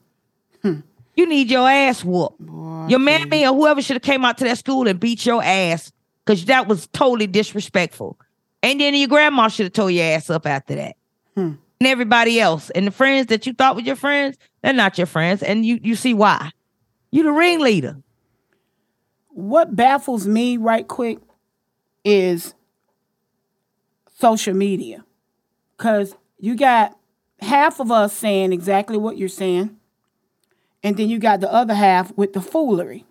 [1.17, 2.39] You need your ass whooped.
[2.39, 5.43] Boy, Your mammy or whoever should have came out to that school and beat your
[5.43, 5.91] ass
[6.25, 8.17] because that was totally disrespectful.
[8.63, 10.97] And then your grandma should have tore your ass up after that.
[11.35, 11.55] Hmm.
[11.81, 12.71] And everybody else.
[12.71, 15.43] And the friends that you thought were your friends, they're not your friends.
[15.43, 16.53] And you you see why.
[17.11, 17.97] You the ringleader.
[19.31, 21.19] what baffles me right quick
[22.05, 22.55] is
[24.21, 25.05] social media.
[25.77, 26.97] Because you got
[27.41, 29.81] half of us saying exactly what you're saying
[30.83, 33.05] and then you got the other half with the foolery.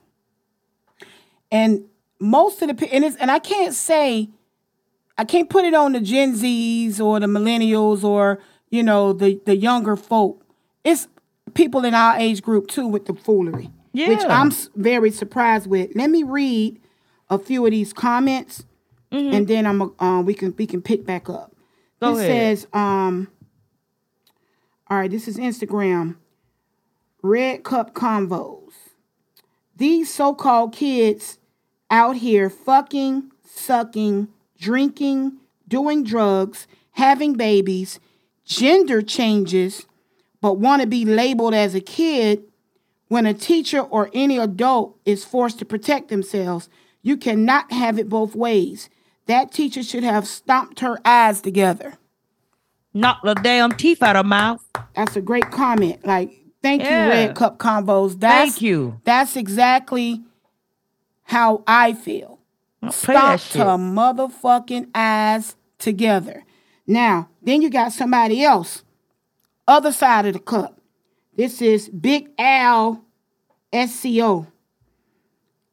[1.51, 1.85] And
[2.19, 4.27] most of the and, it's, and i can't say
[5.17, 9.39] i can't put it on the gen z's or the millennials or you know the
[9.45, 10.43] the younger folk.
[10.83, 11.07] It's
[11.53, 15.91] people in our age group too with the foolery which i'm very surprised with.
[15.95, 16.79] Let me read
[17.29, 18.65] a few of these comments
[19.11, 21.55] and then i'm a- uh, we can we can pick back up.
[21.99, 22.57] Go it ahead.
[22.57, 23.27] says um
[24.87, 26.15] all right this is instagram.
[27.21, 28.71] Red cup convos.
[29.75, 31.37] These so-called kids
[31.91, 37.99] out here fucking sucking drinking doing drugs having babies
[38.45, 39.85] gender changes
[40.41, 42.43] but want to be labeled as a kid
[43.09, 46.69] when a teacher or any adult is forced to protect themselves,
[47.01, 48.87] you cannot have it both ways.
[49.29, 51.93] That teacher should have stomped her eyes together.
[52.95, 54.65] Knock the damn teeth out of mouth.
[54.95, 56.03] That's a great comment.
[56.03, 56.31] Like,
[56.63, 57.05] thank Yeah.
[57.05, 58.19] you, Red Cup Convos.
[58.19, 58.99] That's, Thank you.
[59.03, 60.23] That's exactly
[61.25, 62.39] how I feel.
[62.89, 66.43] Stomped her motherfucking eyes together.
[66.87, 68.83] Now, then you got somebody else,
[69.67, 70.81] other side of the cup.
[71.37, 73.05] This is Big Al
[73.71, 74.47] SCO.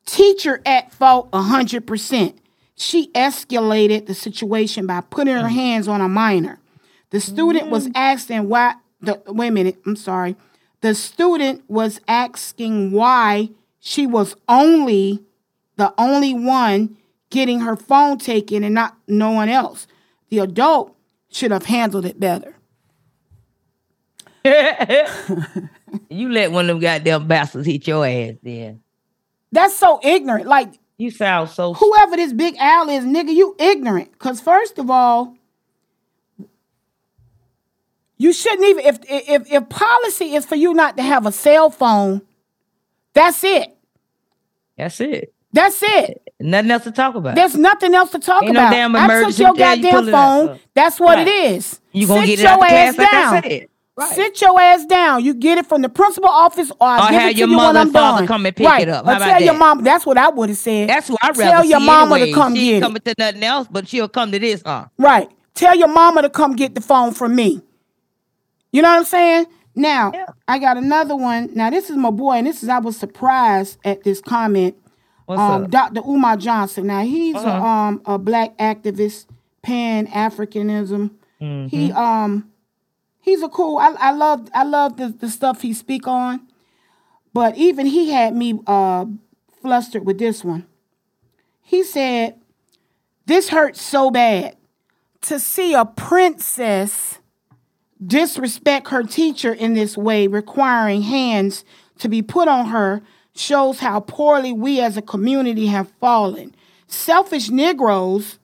[0.04, 2.34] Teacher at fault 100%.
[2.76, 5.50] She escalated the situation by putting her mm.
[5.50, 6.60] hands on a minor.
[7.10, 7.92] The student was mm.
[7.94, 10.36] asking why the wait a minute, I'm sorry.
[10.82, 15.24] The student was asking why she was only
[15.76, 16.96] the only one
[17.30, 19.86] getting her phone taken and not no one else.
[20.28, 20.96] The adult
[21.30, 22.54] should have handled it better.
[26.08, 28.82] you let one of them goddamn bastards hit your ass then.
[29.50, 30.46] That's so ignorant.
[30.46, 34.18] Like You sound so whoever this big Al is, nigga, you ignorant.
[34.18, 35.34] Cause first of all,
[38.18, 41.68] you shouldn't even if if if policy is for you not to have a cell
[41.70, 42.22] phone,
[43.12, 43.76] that's it.
[44.78, 45.32] That's it.
[45.52, 46.22] That's it.
[46.40, 47.34] Nothing else to talk about.
[47.34, 48.70] There's nothing else to talk Ain't no about.
[48.72, 49.42] damn I took emergency.
[49.42, 50.48] your you goddamn out.
[50.48, 50.60] phone.
[50.74, 51.28] That's what Right.
[51.28, 51.80] it is.
[51.92, 53.42] You gonna Sit get it your out the ass class like I down.
[53.42, 53.68] said.
[53.98, 54.14] Right.
[54.14, 55.24] Sit your ass down.
[55.24, 57.48] You get it from the principal office, or I Or give have it to your
[57.48, 58.26] you when mother I'm and father done.
[58.28, 58.82] come and pick right.
[58.82, 59.06] it up.
[59.06, 59.58] Or How about tell your that?
[59.58, 59.84] mom.
[59.84, 60.88] That's what I would have said.
[60.90, 62.28] That's what I'd Tell your see mama anyway.
[62.30, 62.80] to come she get ain't it.
[62.86, 64.86] coming to nothing else, but she'll come to this, huh?
[64.98, 65.30] Right.
[65.54, 67.62] Tell your mama to come get the phone from me.
[68.70, 69.46] You know what I'm saying?
[69.74, 70.26] Now, Yeah.
[70.46, 71.48] I got another one.
[71.54, 74.76] Now, this is my boy, and this is I was surprised at this comment.
[75.24, 75.70] What's um, up?
[75.70, 76.00] Dr.
[76.06, 76.86] Umar Johnson.
[76.88, 77.66] Now, he's a, Uh-huh.
[77.66, 79.24] um a black activist,
[79.62, 81.10] Pan Africanism.
[81.40, 81.66] Mm-hmm.
[81.68, 82.50] He um
[83.26, 83.76] he's a cool.
[83.76, 86.48] I, I love I love the, the stuff he speak on.
[87.34, 89.04] But even he had me uh
[89.60, 90.66] flustered with this one.
[91.60, 92.40] He said,
[93.26, 94.56] "This hurts so bad
[95.22, 97.18] to see a princess
[98.04, 101.64] disrespect her teacher in this way, requiring hands
[101.98, 103.02] to be put on her,
[103.34, 106.54] shows how poorly we as a community have fallen.
[106.86, 108.38] Selfish Negroes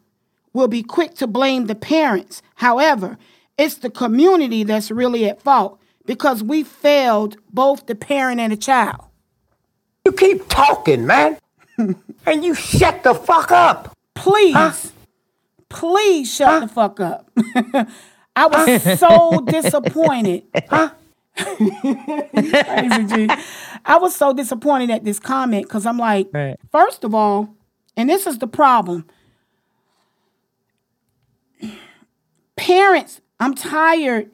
[0.53, 2.43] will be quick to blame the parents.
[2.57, 3.19] However,
[3.59, 8.57] it's the community that's really at fault because we failed both the parent and the
[8.57, 9.05] child.
[10.05, 11.39] You keep talking, man.
[11.79, 13.97] and you shut the fuck up.
[14.15, 14.93] Please,
[15.69, 17.31] please shut the fuck up.
[18.37, 20.45] I was so disappointed.
[21.37, 23.29] Crazy, G.
[23.85, 26.57] I was so disappointed at this comment because I'm like, Right.
[26.71, 27.55] first of all,
[27.97, 29.07] and this is the problem.
[32.57, 34.31] Parents, I'm tired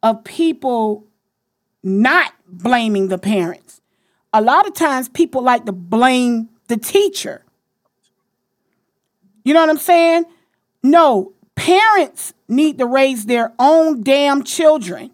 [0.00, 1.08] of people
[1.82, 3.80] not blaming the parents.
[4.32, 7.44] A lot of times people like to blame the teacher.
[9.44, 10.26] You know what I'm saying?
[10.84, 15.10] No, parents need to raise their own damn children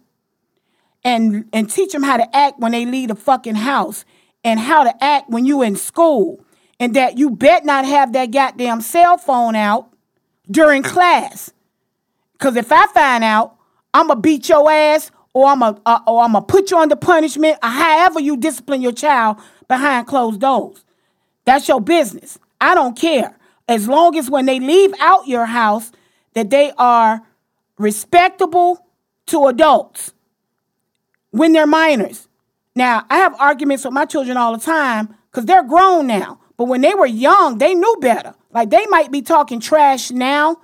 [1.02, 4.04] and and teach them how to act when they leave the fucking house
[4.44, 6.44] and how to act when you in school
[6.78, 9.88] and that you bet not have that goddamn cell phone out
[10.50, 11.52] during class.
[12.38, 13.56] Cause if I find out,
[13.92, 18.20] I'ma beat your ass or I'ma uh, or I'ma put you under punishment or however
[18.20, 20.84] you discipline your child behind closed doors.
[21.44, 22.38] That's your business.
[22.60, 23.36] I don't care.
[23.66, 25.92] As long as when they leave out your house,
[26.34, 27.22] that they are
[27.78, 28.86] respectable
[29.26, 30.12] to adults
[31.30, 32.28] when they're minors.
[32.74, 36.40] Now, I have arguments with my children all the time because they're grown now.
[36.56, 38.34] But when they were young, they knew better.
[38.52, 40.58] Like they might be talking trash now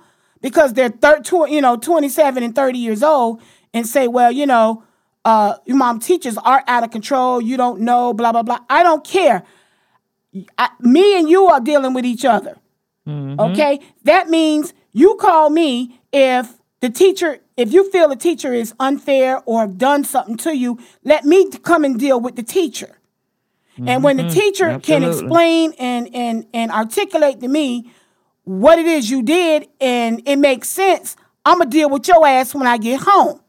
[0.45, 3.41] because they're thir- tw- you know, 27 and 30 years old
[3.73, 4.83] and say, well, you know,
[5.25, 7.41] uh, your mom teachers are out of control.
[7.41, 8.59] You don't know, blah, blah, blah.
[8.69, 9.41] I don't care.
[10.55, 12.57] I, me and you are dealing with each other.
[13.39, 13.79] Okay?
[14.03, 19.41] That means you call me if the teacher, if you feel the teacher is unfair
[19.47, 22.99] or have done something to you, let me come and deal with the teacher.
[23.87, 27.91] And when the teacher can explain and, and, and articulate to me
[28.45, 32.25] what it is you did and it makes sense, I'm going to deal with your
[32.25, 33.41] ass when I get home.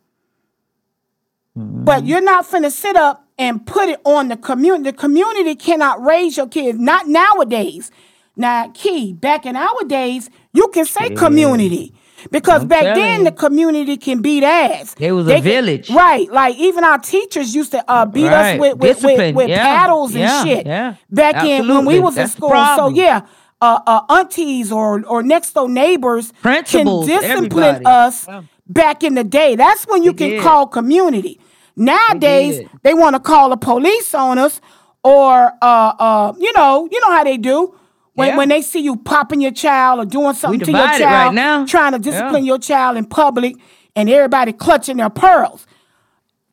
[1.54, 4.90] But you're not finna sit up and put it on the community.
[4.90, 7.90] The community cannot raise your kids, not nowadays.
[8.36, 11.94] Now, Key, back in our days, you can say community.
[12.30, 13.24] Because back telling then you.
[13.26, 14.94] the community can beat ass.
[14.98, 15.90] It was a They can- village.
[15.90, 16.30] right?
[16.30, 18.54] Like even our teachers used to uh, beat Right.
[18.56, 19.34] us with with, with, Discipline.
[19.34, 19.62] with Yeah.
[19.62, 20.44] paddles and Yeah.
[20.44, 20.66] shit.
[20.66, 20.94] Yeah.
[21.10, 22.50] Back in when we was That's in school.
[22.76, 23.22] So yeah,
[23.60, 27.84] uh, uh, aunties or or next door neighbors Principals, can discipline everybody.
[27.86, 28.42] us Yeah.
[28.68, 29.56] back in the day.
[29.56, 30.42] That's when you They can did.
[30.42, 31.40] call community.
[31.76, 32.70] Nowadays, did.
[32.82, 34.60] they want to call the police on us,
[35.04, 37.74] or uh, uh, you know, you know how they do.
[38.14, 38.36] When, Yeah.
[38.38, 41.66] when they see you popping your child or doing something to your child, right now.
[41.66, 42.52] trying to discipline Yeah.
[42.52, 43.56] your child in public,
[43.94, 45.66] and everybody clutching their pearls.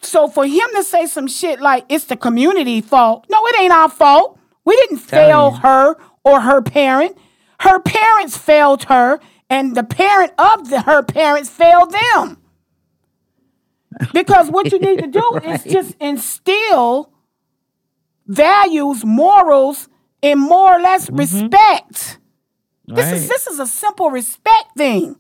[0.02, 3.72] So for him to say some shit like it's the community fault, no, it ain't
[3.74, 4.38] our fault.
[4.66, 5.58] We didn't fail you.
[5.60, 7.18] her or her parent.
[7.60, 12.38] Her parents failed her, and the parent of the, her parents failed them.
[14.14, 17.12] Because what you need to do is just instill
[18.28, 19.88] values, morals,
[20.22, 22.20] and more or less respect.
[22.20, 22.20] This is
[22.86, 22.98] Mm-hmm.
[22.98, 23.30] Right.
[23.30, 25.16] this is a simple respect thing.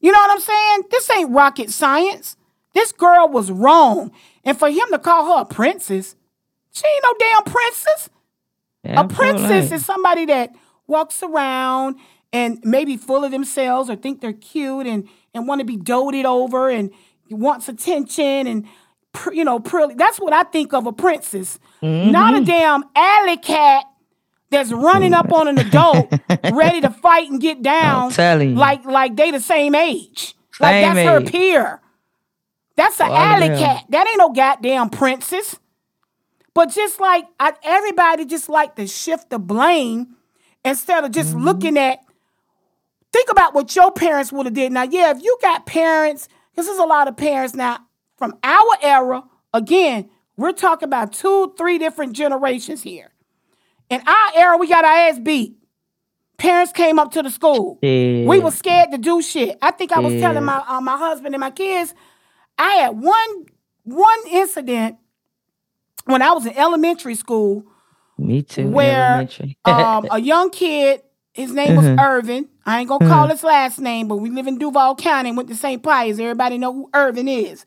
[0.00, 0.82] You know what I'm saying?
[0.90, 2.36] This ain't rocket science.
[2.74, 4.12] This girl was wrong.
[4.44, 6.14] And for him to call her a princess,
[6.72, 8.08] she ain't no damn princess.
[8.90, 10.50] A princess is somebody that
[10.86, 11.96] walks around
[12.32, 16.26] and maybe full of themselves or think they're cute and, and want to be doted
[16.26, 16.90] over and
[17.30, 18.66] wants attention and
[19.32, 23.84] you know, pr- that's what I think of a princess, not a damn alley cat
[24.50, 26.12] that's running up on an adult,
[26.52, 28.10] ready to fight and get down,
[28.54, 31.80] like like they the same age, like Same that's her peer.
[32.76, 33.58] That's an Well, alley yeah.
[33.58, 33.84] cat.
[33.88, 35.58] That ain't no goddamn princess.
[36.56, 40.16] But just like I, everybody just like to shift the blame
[40.64, 41.20] instead of Mm-hmm.
[41.20, 42.00] just looking at
[43.12, 44.72] think about what your parents would have did.
[44.72, 47.78] Now, yeah, if you got parents, because there's a lot of parents now
[48.18, 49.22] from our era,
[49.54, 53.12] again, we're talking about two, three different generations here.
[53.88, 55.56] In our era, we got our ass beat.
[56.36, 57.78] Parents came up to the school.
[57.80, 58.26] Yeah.
[58.26, 59.56] We were scared to do shit.
[59.62, 60.20] I think I was Yeah.
[60.20, 61.94] telling my uh, my husband and my kids,
[62.58, 63.46] I had one
[63.84, 64.96] one incident
[66.06, 67.64] when I was in elementary school
[68.18, 68.68] Me too.
[68.68, 69.28] where
[69.64, 71.02] um, a young kid,
[71.34, 72.48] his name was Irvin.
[72.64, 75.48] I ain't gonna call his last name, but we live in Duval County and went
[75.50, 75.82] to St.
[75.82, 76.18] Pius.
[76.18, 77.64] Everybody know who Irvin is.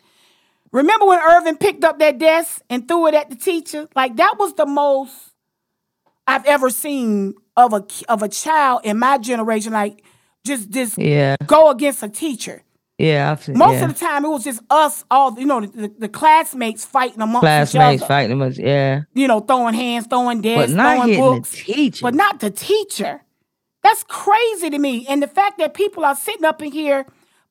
[0.71, 3.87] Remember when Irvin picked up that desk and threw it at the teacher?
[3.95, 5.13] Like that was the most
[6.27, 9.73] I've ever seen of a of a child in my generation.
[9.73, 10.03] Like
[10.45, 12.63] just just yeah, go against a teacher.
[12.99, 13.31] Yeah.
[13.31, 13.85] I've seen, Most yeah.
[13.85, 17.41] of the time, it was just us, all you know, the, the, classmates fighting amongst
[17.41, 18.07] classmates each other.
[18.07, 18.57] fighting us.
[18.57, 22.03] Yeah, You know, throwing hands, throwing desks, but not throwing books the teacher.
[22.03, 23.21] but not the teacher.
[23.81, 25.05] That's crazy to me.
[25.07, 27.05] And the fact that people are sitting up in here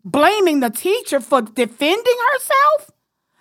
[0.04, 2.90] blaming the teacher for defending herself,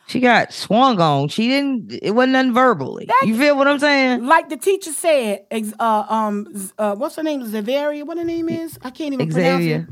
[0.07, 1.27] she got swung on.
[1.27, 1.99] She didn't.
[2.01, 3.05] It wasn't nothing verbally.
[3.07, 4.25] That- you feel what I'm saying?
[4.25, 7.43] like the teacher said, uh, um, uh, what's her name?
[7.43, 8.05] Zavaria.
[8.05, 8.79] What her name is?
[8.81, 9.85] I can't even pronounce it.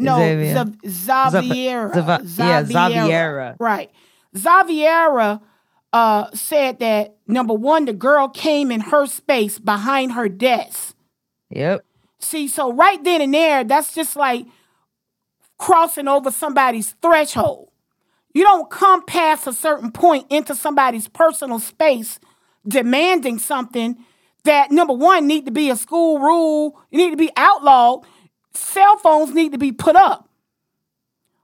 [0.00, 0.54] No, Xavier.
[0.54, 1.94] Zav- Zaviera.
[1.94, 3.56] Zava- yeah, Zaviera.
[3.58, 3.90] Right.
[4.34, 5.40] Zaviera
[5.92, 10.94] uh, said that number one, the girl came in her space behind her desk.
[11.50, 11.84] Yep.
[12.20, 14.46] See, so right then and there, that's just like
[15.58, 17.70] crossing over somebody's threshold.
[18.32, 22.20] You don't come past a certain point into somebody's personal space
[22.66, 23.96] demanding something
[24.44, 28.04] that number one need to be a school rule, you need to be outlawed.
[28.54, 30.28] Cell phones need to be put up.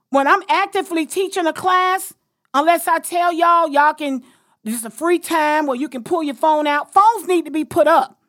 [0.09, 2.13] When I'm actively teaching a class,
[2.53, 4.23] unless I tell y'all, y'all can
[4.67, 6.93] this is a free time where you can pull your phone out.
[6.93, 8.19] Phones need to be put up.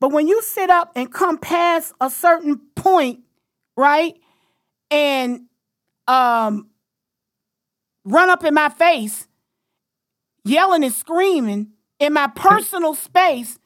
[0.00, 3.20] But when you sit up and come past a certain point,
[3.76, 4.16] right,
[4.90, 5.42] and
[6.08, 6.68] um,
[8.04, 9.28] run up in my face,
[10.44, 11.68] yelling and screaming
[12.00, 13.58] in my personal space,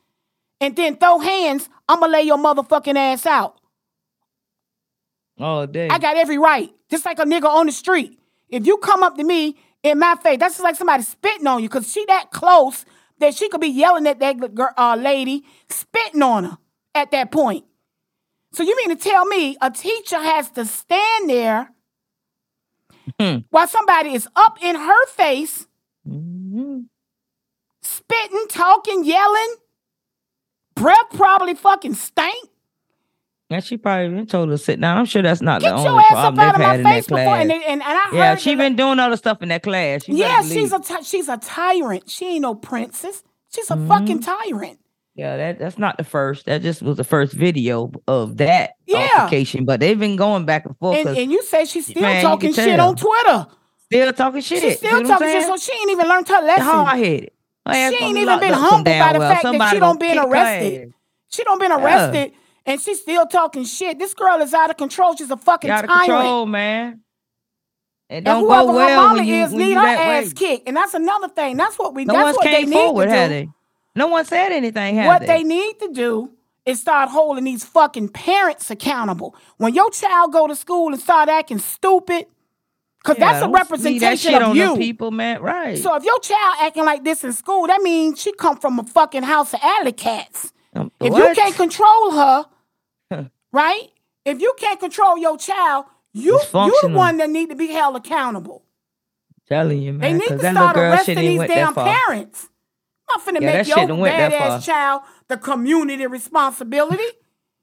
[0.60, 3.57] and then throw hands, I'm gonna lay your motherfucking ass out.
[5.40, 5.88] Oh, day.
[5.88, 8.18] I got every right, just like a nigga on the street.
[8.48, 11.62] If you come up to me in my face, that's just like somebody spitting on
[11.62, 12.84] you, cause she that close
[13.18, 16.58] that she could be yelling at that girl, uh, lady, spitting on her
[16.94, 17.64] at that point.
[18.52, 21.70] So you mean to tell me a teacher has to stand there
[23.50, 25.66] while somebody is up in her face,
[26.06, 26.86] Mhm.
[27.82, 29.56] spitting, talking, yelling,
[30.74, 32.48] breath probably fucking stank.
[33.50, 34.98] And she probably been told her to sit down.
[34.98, 36.66] I'm sure that's not Get the your only ass problem up out they've of my
[36.66, 37.40] had in that class.
[37.40, 39.62] And, they- and, and I heard yeah, she that- been doing other stuff in that
[39.62, 40.06] class.
[40.06, 42.10] You Yeah, she's a ty- she's a tyrant.
[42.10, 43.22] She ain't no princess.
[43.50, 43.88] She's a Mm-hmm.
[43.88, 44.78] fucking tyrant.
[45.14, 46.44] Yeah, that that's not the first.
[46.46, 49.08] That just was the first video of that Yeah.
[49.16, 49.64] altercation.
[49.64, 50.98] But they've been going back and forth.
[50.98, 53.46] And, and you say she's still Man, talking shit on Twitter.
[53.86, 54.60] still talking shit.
[54.62, 56.64] She's still talking shit, so she ain't even learned her lesson.
[56.64, 57.30] hard headed.
[57.66, 60.92] She ain't even been humbled by the fact that she don't been arrested.
[61.30, 62.32] She don't been arrested,
[62.68, 63.98] and she's still talking shit.
[63.98, 65.16] This girl is out of control.
[65.16, 66.06] She's a fucking Out of tyrant.
[66.10, 67.00] control, man.
[68.10, 70.24] It And don't whoever go her well mama when you, is need her that ass
[70.28, 70.32] way.
[70.34, 71.56] kicked, and that's another thing.
[71.56, 72.04] That's what we.
[72.04, 73.54] No that's what they came need forward, to do.
[73.94, 75.26] No one said anything, what they?
[75.26, 76.30] they need to do
[76.64, 79.34] is start holding these fucking parents accountable.
[79.56, 82.26] When your child go to school and start acting stupid,
[83.02, 84.76] because Yeah, that's a that representation shit of you.
[84.76, 85.40] people, man.
[85.42, 85.76] Right.
[85.78, 88.84] So if your child acting like this in school, that means she come from a
[88.84, 90.52] fucking house of alley cats.
[90.74, 92.46] Um, If you can't control her,
[93.52, 93.88] right?
[94.24, 97.96] If you can't control your child, you you the one that need to be held
[97.96, 98.64] accountable.
[99.48, 100.00] telling you, man.
[100.00, 102.48] They need to start girl arresting these damn parents.
[103.10, 107.04] I'm finna Yeah, make your badass child the community responsibility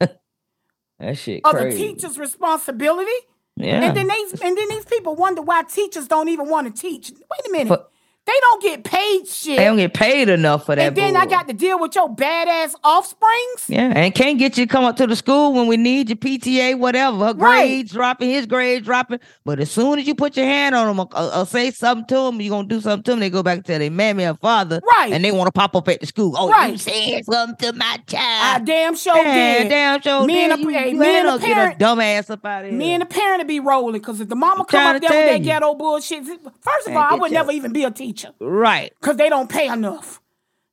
[0.98, 1.76] That shit or crazy.
[1.76, 3.10] the teacher's responsibility.
[3.56, 3.82] Yeah.
[3.82, 7.10] And then they and then these people wonder why teachers don't even want to teach.
[7.12, 7.68] Wait a minute.
[7.68, 7.90] But-
[8.26, 9.56] They don't get paid shit.
[9.56, 10.88] They don't get paid enough for that.
[10.88, 13.68] and then I got to deal with your badass offsprings.
[13.68, 16.16] Yeah, and can't get you to come up to the school when we need your
[16.16, 17.18] PTA, whatever.
[17.18, 17.66] Her Right.
[17.68, 19.20] grades dropping, his grades dropping.
[19.44, 22.04] But as soon as you put your hand on them or, or- or say something
[22.06, 23.90] to them, you're going to do something to them, they go back and tell their
[23.92, 24.80] mammy or father.
[24.98, 25.12] Right.
[25.12, 26.34] And they want to pop up at the school.
[26.36, 26.80] Oh, you Right.
[26.80, 28.62] said something to my child.
[28.62, 29.68] I damn sure Yeah, did.
[29.68, 30.58] damn sure Me and did.
[30.58, 32.76] a- You- hey, you me and a gonna get a dumbass up out of here.
[32.78, 35.10] Me and the parent to be rolling because if the mama come trying up there
[35.10, 35.44] with that you.
[35.44, 38.92] ghetto bullshit, first of Man, all, I would never even be a teacher right.
[39.00, 40.20] because they don't pay enough.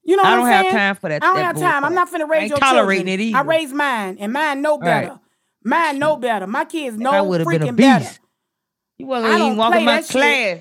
[0.05, 1.85] You know what I don't have time for that- I don't that have time.
[1.85, 3.29] I'm not finna I raise ain't your tolerating children.
[3.29, 3.49] it I either.
[3.49, 5.03] raise mine, and mine know Right.
[5.07, 5.19] better.
[5.63, 6.45] Mine know better.
[6.45, 7.99] My kids know I would have been a freaking better.
[8.03, 8.19] beast.
[8.97, 10.11] You wasn't I even walk in my that shit.
[10.11, 10.57] class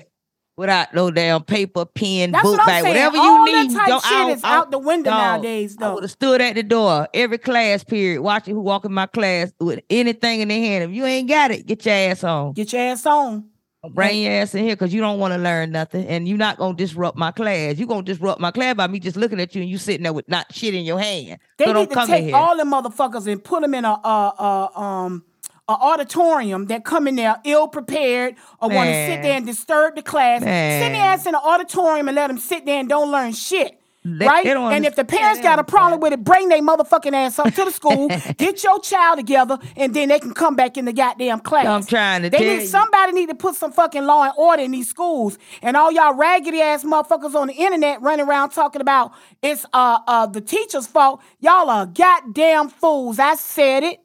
[0.55, 2.95] without no damn paper, pen, That's book what bag, saying.
[2.95, 3.75] whatever All you that need.
[3.75, 5.93] type don't- shit don't- is I out the window dog, nowadays, I though.
[5.95, 9.51] would have stood at the door every class period, watching who walk in my class
[9.59, 10.85] with anything in their hand.
[10.85, 12.53] If you ain't got it, get your ass on.
[12.53, 13.43] Get your ass on.
[13.89, 16.57] Bring your ass in here because you don't want to learn nothing, and you're not
[16.57, 17.77] gonna disrupt my class.
[17.77, 20.13] You're gonna disrupt my class by me just looking at you and you sitting there
[20.13, 21.37] with not shit in your hand.
[21.57, 22.35] They so need don't to come take here.
[22.35, 25.25] all the motherfuckers and put them in a, a, um
[25.67, 29.95] a auditorium that come in there ill prepared or want to sit there and disturb
[29.95, 30.41] the class.
[30.41, 30.91] Send Man.
[30.93, 33.79] their ass in an auditorium and let them sit there and don't learn shit.
[34.05, 34.43] They- right?
[34.43, 37.53] they and if the parents got a problem with it, bring their motherfucking ass up
[37.53, 40.91] to the school, get your child together, and then they can come back in the
[40.91, 41.65] goddamn class.
[41.65, 42.67] I'm trying to they tell need you.
[42.67, 45.37] somebody need to put some fucking law and order in these schools.
[45.61, 49.99] And all y'all raggedy ass motherfuckers on the internet running around talking about it's uh
[50.05, 51.21] uh the teacher's fault.
[51.39, 53.19] Y'all are goddamn fools.
[53.19, 53.99] I said it.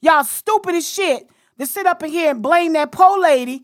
[0.00, 3.62] Y'all stupid as shit to sit up in here and blame that poor lady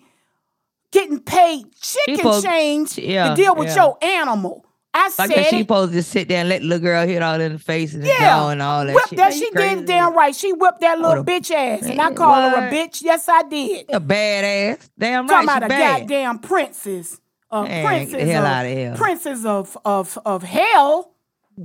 [0.90, 3.76] getting paid chicken supposed- change yeah, to deal with yeah.
[3.76, 4.66] your animal.
[4.96, 5.62] I Like said that, she it.
[5.62, 8.04] supposed to sit there and let the little girl hit all in the face and
[8.04, 9.16] the Yeah, and all that whip shit.
[9.18, 9.32] that.
[9.32, 10.34] She you did it damn right.
[10.34, 13.02] She whipped that little What a- bitch ass, and I Man, called her a bitch.
[13.02, 13.86] Yes, I did.
[13.90, 14.88] A badass.
[14.96, 15.30] Damn right.
[15.44, 16.00] Talking about she a bad.
[16.02, 17.20] goddamn princess.
[17.50, 18.94] A Man, get the princess hell of, outta here.
[18.96, 21.10] princess of, of, of hell.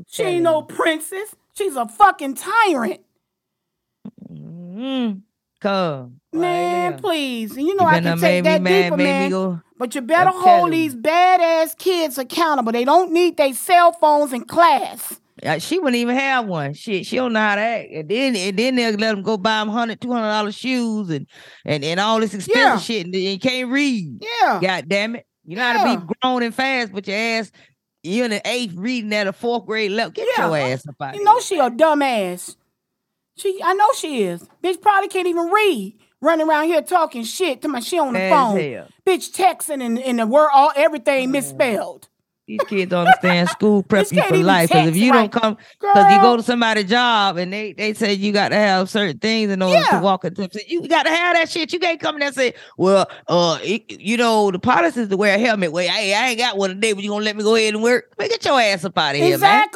[0.08, 1.36] She ain't no princess.
[1.56, 3.02] She's a fucking tyrant.
[4.32, 5.22] Mm,
[5.60, 6.20] come.
[6.34, 7.58] Man, Right please.
[7.58, 9.30] And you know You I can take that mad, deeper, man.
[9.30, 12.72] go- But you better I'm hold these badass kids accountable.
[12.72, 15.20] They don't need their cell phones in class.
[15.60, 16.74] She wouldn't even have one.
[16.74, 17.90] Shit, she don't know how to act.
[17.94, 21.10] And then and then they'll let them go buy them hundred, two hundred dollar shoes
[21.10, 21.26] and
[21.66, 22.78] and and all this expensive Yeah.
[22.80, 24.22] shit, and you can't read.
[24.42, 24.60] Yeah.
[24.62, 25.26] God damn it!
[25.46, 27.52] You know how to be grown and fast, but your ass,
[28.04, 30.12] you're in the eighth reading at a fourth grade level.
[30.12, 30.48] Get Yeah.
[30.48, 32.58] your ass up out You know she a dumbass.
[33.40, 34.48] She, I know she is.
[34.64, 35.96] Bitch probably can't even read.
[36.22, 38.60] Running around here talking shit to my she on the As phone.
[38.60, 38.88] hell.
[39.08, 42.10] Bitch texting and, and the word all everything misspelled.
[42.46, 44.70] These kids don't understand school prep you for life.
[44.70, 45.32] Because if you right.
[45.32, 48.56] don't come, because you go to somebody's job and they they say you got to
[48.56, 49.98] have certain things in order Yeah.
[50.00, 50.50] to walk into.
[50.52, 51.72] so You got to have that shit.
[51.72, 55.10] You can't come in there and say, "Well, uh, it- you know, the policy is
[55.10, 57.38] to wear a helmet." Well, hey, I ain't got one today, but you gonna let
[57.38, 58.12] me go ahead and work?
[58.20, 59.68] Man, get your ass up out of here, man.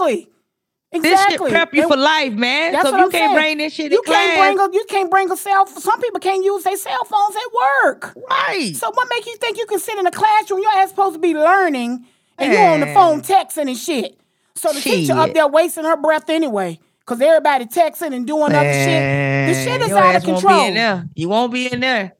[0.93, 1.09] Exactly.
[1.09, 1.49] This Exactly.
[1.49, 2.73] shit prep you And for life, man.
[2.73, 3.35] That's so what you I'm can't saying.
[3.35, 5.65] bring this shit you in can't class, bring a you can't bring a cell.
[5.67, 8.15] Some people can't use their cell phones at work.
[8.29, 8.75] right?
[8.75, 10.61] So what make you think you can sit in a classroom?
[10.61, 12.05] Your ass supposed to be learning,
[12.37, 14.19] and you on the phone texting and shit.
[14.55, 18.71] So the teacher up there wasting her breath anyway, cause everybody texting and doing other
[18.73, 19.47] shit.
[19.47, 20.45] The shit is your out ass of won't.
[20.47, 21.09] Be in there.
[21.15, 22.13] You won't be in there,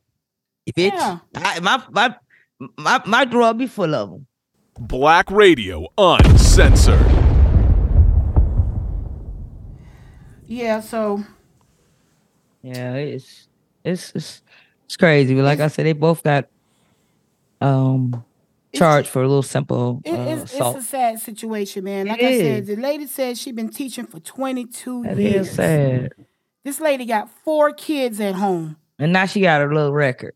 [0.76, 0.94] bitch.
[0.94, 1.20] Yeah.
[1.36, 2.16] I, my my
[2.78, 4.28] my my drawer be full of them.
[4.80, 7.06] Black Radio Uncensored.
[10.54, 10.80] Yeah.
[10.82, 11.24] So
[12.62, 13.48] Yeah, it's
[13.84, 14.42] it's it's,
[14.86, 15.34] it's crazy.
[15.36, 16.48] But like I said, they both got
[17.62, 18.24] um
[18.74, 20.78] charged for a little simple it, uh, it's, assault.
[20.78, 22.08] it's a sad situation, man.
[22.08, 25.50] Like It I said, the lady said she been teaching for 22 That years.
[25.50, 26.14] is sad.
[26.64, 28.78] This lady got four kids at home.
[29.00, 30.34] And now she got a little record.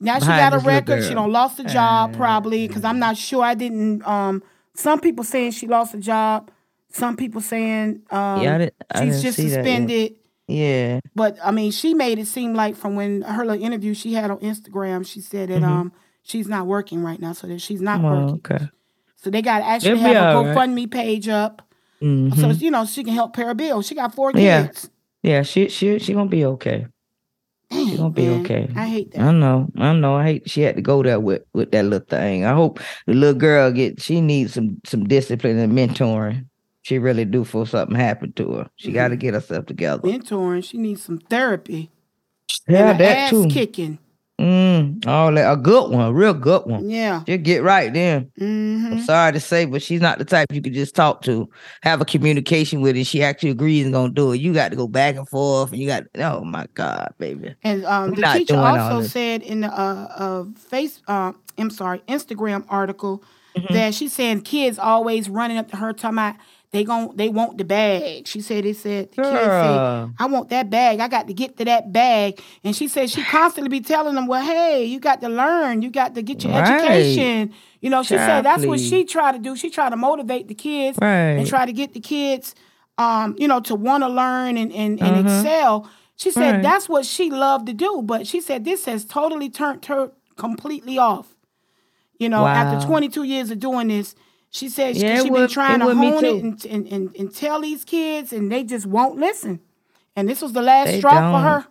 [0.00, 1.04] Now she got a record.
[1.04, 3.42] She don't lost a job Uh, probably because I'm not sure.
[3.42, 4.06] I didn't.
[4.06, 4.42] Um,
[4.74, 6.50] some people saying she lost a job.
[6.96, 9.64] Some people saying um, Yeah, I didn't- I she's just see that yet.
[9.64, 10.14] suspended.
[10.48, 11.00] Yeah.
[11.14, 14.30] But I mean, she made it seem like from when her little interview she had
[14.30, 15.92] on Instagram, she said that um
[16.22, 18.06] she's not working right now, so that she's not Mm-hmm.
[18.06, 18.34] Oh, working.
[18.46, 18.68] okay.
[19.16, 20.56] So they got to actually have a all right.
[20.56, 21.62] GoFundMe page up,
[22.00, 22.36] Mhm.
[22.38, 23.86] so you know she can help pay her bills.
[23.86, 24.42] She got four kids.
[25.22, 26.86] Yeah, yeah she she she gonna be okay.
[27.72, 28.40] She gonna be man.
[28.42, 28.68] okay.
[28.76, 29.22] I hate that.
[29.22, 30.14] I know, I know.
[30.14, 32.44] I hate she had to go there with with that little thing.
[32.44, 32.78] I hope
[33.08, 34.00] the little girl get.
[34.00, 36.46] She needs some some discipline and mentoring.
[36.86, 38.70] She really do for something happen to her.
[38.76, 39.10] She got Mm-hmm.
[39.10, 40.02] to get herself together.
[40.06, 40.62] Mentoring.
[40.62, 41.90] She needs some therapy.
[42.68, 43.48] Yeah, and that ass too.
[43.48, 43.98] kicking.
[44.40, 46.88] Mm, all that a good one, a real good one.
[46.88, 47.24] Yeah.
[47.26, 48.30] Just get right then.
[48.38, 51.48] hmm I'm sorry to say, but she's not the type you could just talk to,
[51.82, 54.40] have a communication with, and she actually agrees and gonna do it.
[54.40, 56.04] You got to go back and forth, and you got.
[56.18, 57.56] Oh my God, baby.
[57.64, 62.64] And um, the teacher also said in the uh, uh, face, uh, I'm sorry, Instagram
[62.68, 63.24] article
[63.70, 66.36] that she's saying kids always running up to her talking about
[66.72, 68.26] they gon' they want the bag.
[68.26, 71.00] She said they said the kids say, I want that bag.
[71.00, 72.40] I got to get to that bag.
[72.64, 75.90] And she said she constantly be telling them, Well, hey, you got to learn, you
[75.90, 76.68] got to get your Right.
[76.68, 77.52] education.
[77.80, 79.56] You know, she said that's what she tried to do.
[79.56, 81.08] She tried to motivate the kids Right.
[81.38, 82.54] and try to get the kids
[82.98, 85.88] um, you know, to want to learn and, and, and excel.
[86.16, 86.50] She said.
[86.50, 86.62] Right.
[86.62, 90.96] that's what she loved to do, but she said this has totally turned her completely
[90.98, 91.34] off.
[92.18, 94.14] You know, after 22 years of doing this,
[94.50, 97.34] she said she, Yeah, it she been trying to hone it and, and, and, and
[97.34, 99.60] tell these kids, and they just won't listen.
[100.14, 101.42] And this was the last They straw for don't.
[101.42, 101.66] her.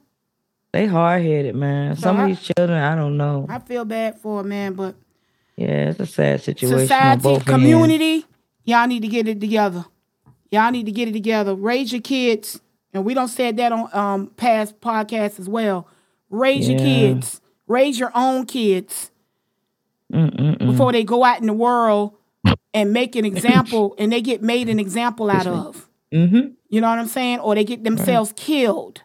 [0.71, 1.95] They hard headed, man.
[1.95, 3.45] Some I- of these children, I don't know.
[3.49, 4.95] I feel bad for her, man, but
[5.55, 6.79] Yeah, it's a sad situation.
[6.87, 8.25] society, community,
[8.65, 9.85] y'all need to get it together.
[10.51, 11.55] Y'all need to get it together.
[11.55, 12.59] Raise your kids,
[12.93, 15.87] and we don't said that on um, past podcasts as well.
[16.29, 17.41] Raise your kids.
[17.67, 19.11] Raise your own kids
[20.11, 22.13] before they go out in the world
[22.75, 25.89] and make an example, and they get made an example out of.
[26.13, 26.49] Mm-hmm.
[26.69, 27.39] You know what I'm saying?
[27.39, 29.01] Or they get themselves killed.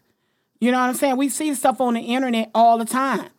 [0.60, 1.16] You know what I'm saying?
[1.16, 3.30] We see stuff on the internet all the time.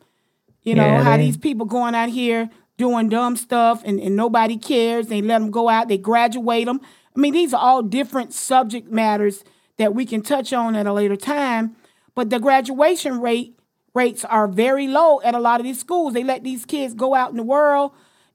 [0.64, 4.58] You know, Yeah, how these people going out here doing dumb stuff and, and nobody
[4.58, 5.08] cares.
[5.08, 6.82] They let them go out, they graduate them.
[7.16, 9.44] I mean, these are all different subject matters
[9.78, 11.76] that we can touch on at a later time.
[12.16, 13.58] But the graduation rate
[13.94, 16.14] rates are very low at a lot of these schools.
[16.14, 17.92] They let these kids go out in the world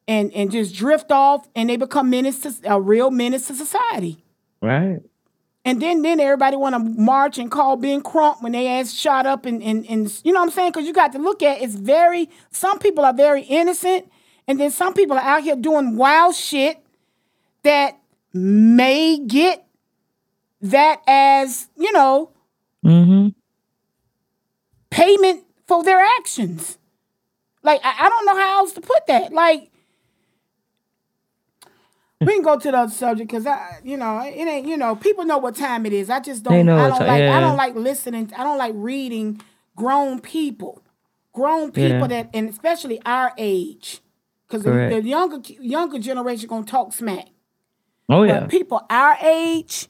[0.08, 4.24] and, and just drift off and they become menace to, a real menace to society.
[4.62, 5.00] Right.
[5.64, 9.26] And then then everybody want to march and call Ben Crump when they ass shot
[9.26, 10.70] up and, and, and you know what I'm saying?
[10.70, 14.10] Because you got to look at it's very some people are very innocent,
[14.46, 16.78] and then some people are out here doing wild shit
[17.64, 17.98] that
[18.32, 19.66] may get
[20.60, 22.30] that as, you know,
[22.84, 23.28] Mm-hmm.
[24.90, 26.78] payment for their actions.
[27.64, 29.32] Like I, I don't know how else to put that.
[29.32, 29.72] Like
[32.20, 34.66] we can go to the other subject because I, you know, it ain't.
[34.66, 36.08] You know, people know what time it is.
[36.10, 36.64] I just don't.
[36.66, 37.22] know I don't like.
[37.22, 38.32] I don't like listening.
[38.36, 39.40] I don't like reading
[39.76, 40.82] grown people,
[41.34, 42.06] grown people Yeah.
[42.06, 44.00] that, and especially our age,
[44.48, 47.26] because the, the younger younger generation gonna talk smack.
[48.08, 48.46] Oh But yeah.
[48.46, 49.88] people our age,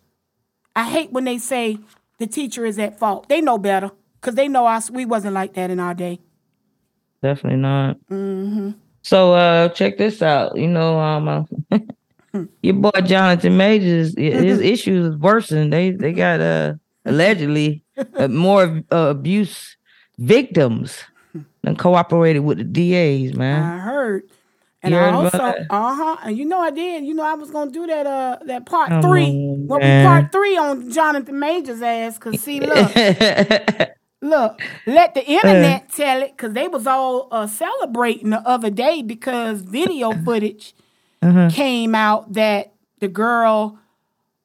[0.75, 1.79] I hate when they say
[2.19, 3.29] the teacher is at fault.
[3.29, 4.91] They know better because they know us.
[4.91, 6.19] We wasn't like that in our day.
[7.23, 7.99] Definitely not.
[8.11, 8.71] Mm-hmm.
[9.03, 10.57] So uh check this out.
[10.57, 11.45] You know, um uh,
[12.63, 15.73] your boy Jonathan Majors, his issues is worsened.
[15.73, 16.75] They they got uh
[17.05, 17.83] allegedly
[18.17, 19.77] uh, more uh, abuse
[20.19, 21.03] victims
[21.63, 23.63] than cooperated with the DAs, man.
[23.63, 24.23] I heard.
[24.83, 27.05] And You I heard also, uh huh, and you know I did.
[27.05, 28.07] You know I was gonna do that.
[28.07, 29.33] Uh, that part Come three.
[29.67, 32.19] Well, we part three on Jonathan Major's ass.
[32.19, 32.95] Cause see, look,
[34.23, 36.37] look, let the internet tell it.
[36.37, 40.75] Cause they was all uh, celebrating the other day because video footage
[41.23, 41.49] Uh-huh.
[41.51, 43.79] came out that the girl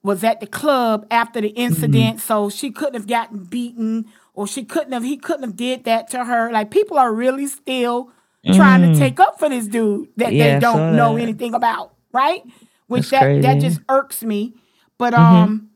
[0.03, 2.19] was at the club after the incident, Mm-hmm.
[2.19, 5.03] so she couldn't have gotten beaten, or she couldn't have.
[5.03, 6.51] He couldn't have did that to her.
[6.51, 8.09] Like people are really still
[8.55, 10.35] trying to take up for this dude that Mm-hmm.
[10.37, 11.21] Yeah, they don't know that.
[11.21, 12.41] anything about, right?
[12.87, 13.47] Which That's that that crazy.
[13.57, 13.59] Mm-hmm.
[13.67, 14.53] just irks me.
[14.97, 15.69] But um,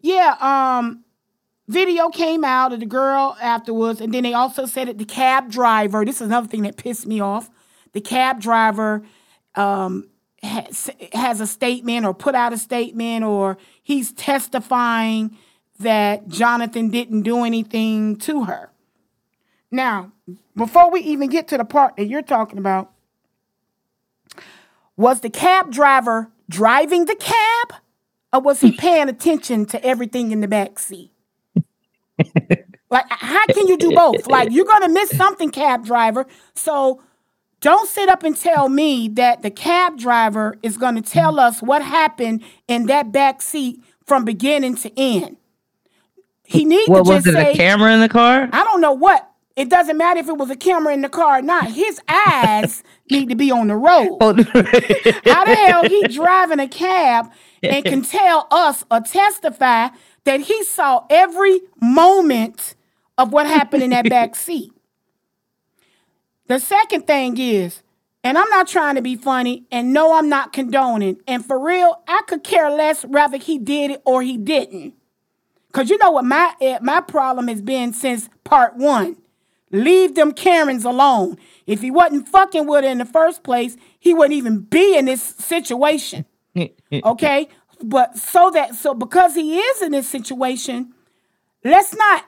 [0.00, 1.04] yeah, um,
[1.68, 5.50] video came out of the girl afterwards, and then they also said that the cab
[5.50, 6.04] driver.
[6.04, 7.48] This is another thing that pissed me off.
[7.92, 9.02] The cab driver
[9.54, 10.08] um,
[10.42, 15.36] has, a statement or put out a statement, or he's testifying
[15.78, 18.70] that Jonathan didn't do anything to her.
[19.70, 20.12] Now,
[20.56, 22.92] before we even get to the part that you're talking about,
[24.96, 27.80] was the cab driver driving the cab,
[28.32, 31.10] or was he paying attention to everything in the back seat?
[32.90, 34.26] like, how can you do both?
[34.26, 36.26] Like, you're gonna miss something, cab driver.
[36.54, 37.02] So
[37.62, 41.62] don't sit up and tell me that the cab driver is going to tell us
[41.62, 45.36] what happened in that back seat from beginning to end.
[46.44, 47.32] He needs what to was it?
[47.32, 48.48] say, A camera in the car?
[48.52, 49.28] I don't know what.
[49.54, 51.70] It doesn't matter if it was a camera in the car or not.
[51.70, 54.18] His eyes need to be on the road.
[54.20, 57.30] How the hell he driving a cab
[57.62, 59.88] and can tell us or testify
[60.24, 62.74] that he saw every moment
[63.18, 64.71] of what happened in that back seat?
[66.52, 67.82] The second thing is,
[68.22, 71.16] and I'm not trying to be funny, and no, I'm not condoning.
[71.26, 74.92] And for real, I could care less whether he did it or he didn't.
[75.72, 79.16] Cause you know what my eh, my problem has been since part one.
[79.70, 81.38] Leave them Karens alone.
[81.66, 85.06] If he wasn't fucking with her in the first place, he wouldn't even be in
[85.06, 86.26] this situation.
[86.92, 87.48] Okay?
[87.82, 90.92] But so that so because he is in this situation,
[91.64, 92.26] let's not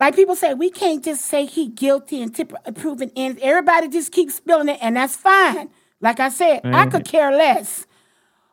[0.00, 3.44] like people say we can't just say he guilty and tip, uh, proven innocent.
[3.44, 5.68] Everybody just keeps spilling it, and that's fine.
[6.00, 6.90] Like I said, I mm-hmm.
[6.90, 7.86] could care less.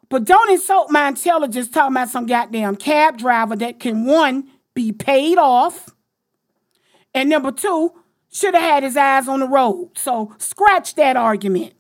[0.10, 4.92] But don't insult my intelligence talking about some goddamn cab driver that can one be
[4.92, 5.90] paid off,
[7.14, 7.94] and number two
[8.30, 9.98] should have had his eyes on the road.
[9.98, 11.74] So scratch that argument.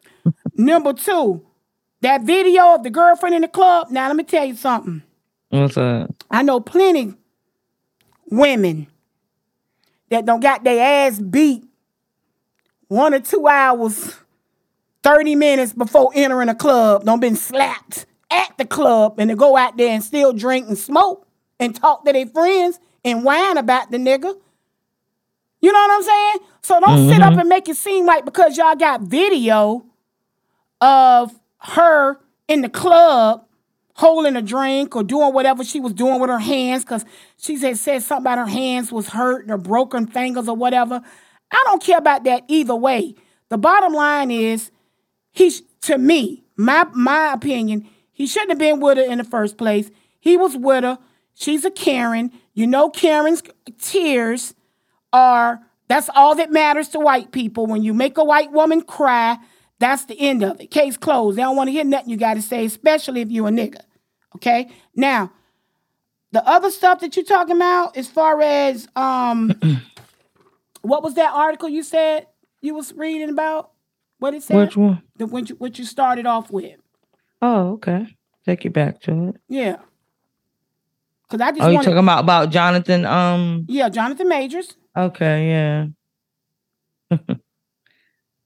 [0.56, 1.46] number two,
[2.00, 3.90] that video of the girlfriend in the club.
[3.90, 5.02] Now let me tell you something.
[5.50, 6.10] What's up?
[6.30, 7.14] I know plenty
[8.30, 8.86] women
[10.12, 11.64] that don't got their ass beat
[12.88, 14.14] one or two hours,
[15.02, 19.56] 30 minutes before entering a club, don't been slapped at the club and to go
[19.56, 21.26] out there and still drink and smoke
[21.58, 24.38] and talk to their friends and whine about the nigga.
[25.62, 26.38] You know what I'm saying?
[26.60, 27.40] So don't sit up mm-hmm.
[27.40, 29.86] and make it seem like because y'all got video
[30.82, 33.46] of her in the club
[33.94, 37.04] holding a drink or doing whatever she was doing with her hands because
[37.36, 41.02] she said said something about her hands was hurt or broken fingers or whatever.
[41.50, 43.14] I don't care about that either way.
[43.50, 44.70] The bottom line is
[45.30, 49.56] he to me, my my opinion, he shouldn't have been with her in the first
[49.56, 49.90] place.
[50.18, 50.98] He was with her.
[51.34, 52.32] She's a Karen.
[52.54, 53.42] You know Karen's
[53.80, 54.54] tears
[55.12, 57.66] are that's all that matters to white people.
[57.66, 59.36] When you make a white woman cry,
[59.82, 60.70] that's the end of it.
[60.70, 61.36] Case closed.
[61.38, 63.80] They don't want to hear nothing you got to say, especially if you a nigga.
[64.36, 64.70] Okay?
[64.94, 65.32] Now,
[66.32, 69.52] the other stuff that you're talking about, as far as um
[70.82, 72.26] what was that article you said
[72.60, 73.70] you was reading about?
[74.18, 74.56] What it said?
[74.56, 75.02] Which one?
[75.16, 76.78] The what you, what you started off with.
[77.40, 78.06] Oh, okay.
[78.46, 79.36] Take you back to it.
[79.48, 79.76] Yeah.
[81.28, 83.06] Cause I just Oh, you want talking about about Jonathan?
[83.06, 83.64] Um.
[83.68, 84.76] Yeah, Jonathan Majors.
[84.96, 85.48] Okay.
[87.10, 87.18] Yeah.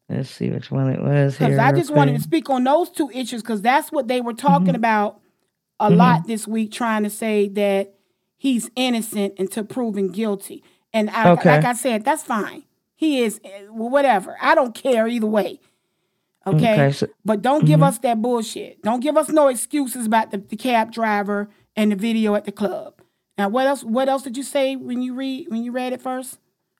[0.09, 1.59] Let's see which one it was Because.
[1.59, 4.69] I just wanted to speak on those two issues because that's what they were talking
[4.69, 4.77] Mm-hmm.
[4.77, 5.21] about
[5.81, 7.95] a lot this week, trying to say that
[8.37, 10.63] he's innocent until proven guilty.
[10.93, 11.51] And I, Okay.
[11.57, 12.63] like I said, that's fine.
[12.95, 14.37] He is eh, whatever.
[14.41, 15.61] I don't care either way.
[16.47, 16.73] Okay.
[16.75, 18.81] Okay, so- but don't give us that bullshit.
[18.83, 22.53] Don't give us no excuses about the, the cab driver and the video at the
[22.53, 23.03] club.
[23.37, 23.83] Now, what else?
[23.85, 26.39] What else did you say when you read when you read it first?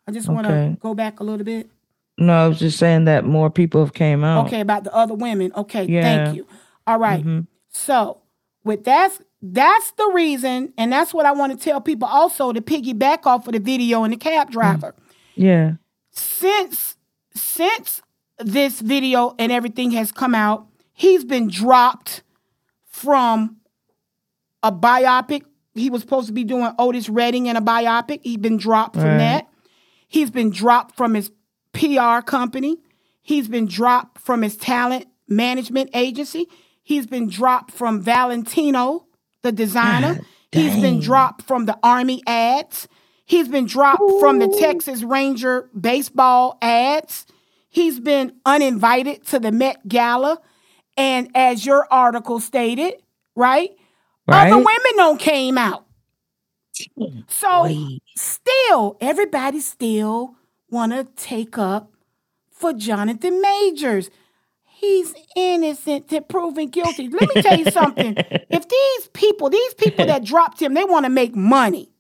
[0.09, 0.77] I just want to Okay.
[0.81, 1.69] go back a little bit.
[2.19, 4.47] No, I was just saying that more people have came out.
[4.47, 5.53] Okay, about the other women.
[5.55, 6.03] Okay, Yeah.
[6.03, 6.47] thank you.
[6.87, 7.21] All right.
[7.21, 7.41] Mm-hmm.
[7.69, 8.23] So
[8.65, 12.61] with that, that's the reason, and that's what I want to tell people also to
[12.61, 14.53] piggyback off of the video and the cab mm.
[14.53, 14.95] driver.
[15.35, 15.73] Yeah.
[16.11, 16.97] Since
[17.35, 18.01] since
[18.39, 22.23] this video and everything has come out, he's been dropped
[22.87, 23.57] from
[24.63, 25.43] a biopic.
[25.75, 28.21] He was supposed to be doing Otis Redding in a biopic.
[28.23, 29.19] He's been dropped from Right.
[29.19, 29.49] that.
[30.09, 31.31] He's been dropped from his
[31.77, 32.79] PR company.
[33.23, 36.47] He's been dropped from his talent management agency.
[36.83, 39.07] He's been dropped from Valentino,
[39.43, 40.21] the designer.
[40.53, 42.89] He's been dropped from the Army ads.
[43.25, 47.27] He's been dropped from the Texas Ranger baseball ads.
[47.69, 50.41] He's been uninvited to the Met Gala.
[50.97, 52.95] And as your article stated,
[53.35, 53.71] right?
[54.27, 54.51] Right.
[54.51, 55.85] Other women don't came out.
[57.29, 57.69] So
[58.17, 60.37] still, everybody still
[60.71, 61.93] want to take up
[62.51, 64.11] for Jonathan Majors.
[64.65, 67.09] He's innocent to proven guilty.
[67.09, 68.17] Let me tell you something.
[68.49, 71.91] If these people, these people that dropped him, they want to make money.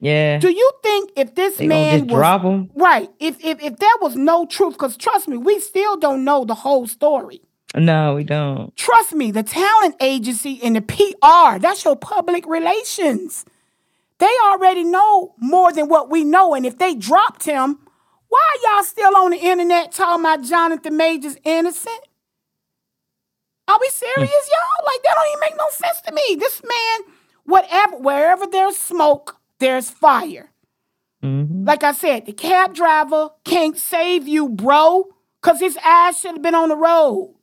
[0.00, 0.38] Yeah.
[0.38, 2.70] Do you think if this They man just was drop him?
[2.74, 6.44] right, if if if there was no truth, because trust me, we still don't know
[6.44, 7.42] the whole story.
[7.76, 8.74] No, we don't.
[8.76, 13.44] Trust me, the talent agency and the PR, that's your public relations.
[14.18, 16.54] They already know more than what we know.
[16.54, 17.78] And if they dropped him,
[18.34, 22.00] why are y'all still on the internet talking about Jonathan Majors innocent?
[23.68, 24.18] Are we serious,
[24.50, 24.84] y'all?
[24.84, 26.34] Like that don't even make no sense to me.
[26.36, 27.12] This man,
[27.44, 30.50] whatever, wherever there's smoke, there's fire.
[31.22, 31.64] Mhm.
[31.64, 35.04] Like I said, the cab driver can't save you, bro,
[35.40, 37.36] because his eyes should have been on the road.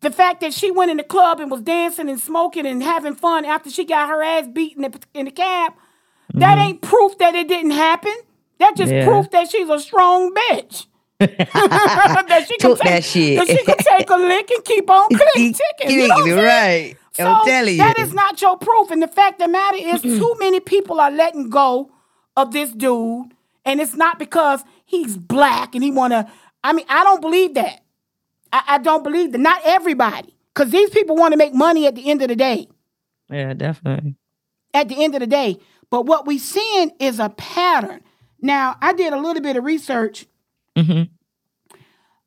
[0.00, 3.16] The fact that she went in the club and was dancing and smoking and having
[3.16, 5.72] fun after she got her ass beaten in the, in the cab,
[6.34, 8.14] that ain't proof that it didn't happen.
[8.58, 9.04] That just Yeah.
[9.06, 10.86] proof that she's a strong bitch.
[11.20, 13.38] that she Took take, that shit.
[13.38, 15.90] That she can take a lick and keep on click ticking.
[15.90, 16.96] You know what right.
[17.12, 17.78] So I'm telling you.
[17.78, 18.90] that is not your proof.
[18.90, 21.90] And the fact of the matter is, too many people are letting go
[22.36, 23.32] of this dude,
[23.64, 26.28] and it's not because he's black and he want to.
[26.64, 27.80] I mean, I don't believe that.
[28.52, 29.38] I, I don't believe that.
[29.38, 32.66] Not everybody, because these people want to make money at the end of the day.
[33.30, 34.16] yeah, definitely.
[34.72, 35.58] At the end of the day,
[35.90, 38.00] but what we're seeing is a pattern.
[38.44, 40.26] Now, I did a little bit of research.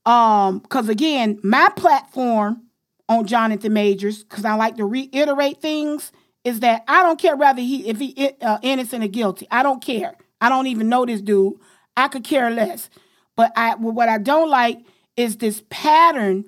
[0.04, 2.64] Um, because again, my platform
[3.08, 6.12] on Jonathan Majors, because I like to reiterate things,
[6.44, 9.48] is that I don't care whether he if he uh, innocent or guilty.
[9.52, 10.16] I don't care.
[10.42, 11.54] I don't even know this dude.
[11.96, 12.90] I could care less.
[13.36, 14.80] But I well, what I don't like
[15.16, 16.46] is this pattern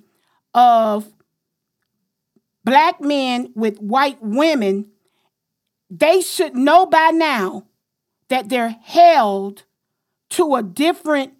[0.55, 1.13] of
[2.63, 4.87] black men with white women.
[5.91, 7.65] They should know by now
[8.29, 9.63] that they're held
[10.31, 11.33] to a different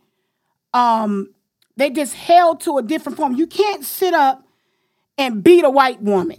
[0.73, 1.33] um
[1.77, 3.35] they just held to a different form.
[3.35, 4.43] You can't sit up
[5.17, 6.37] and beat a white woman.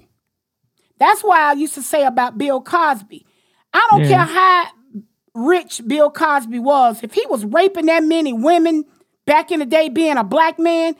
[0.99, 3.25] That's why I used to say about Bill Cosby.
[3.73, 4.27] I don't Yeah.
[4.27, 4.67] care how
[5.35, 7.03] rich Bill Cosby was.
[7.03, 8.85] If he was raping that many women
[9.27, 10.95] back in the day being a black man,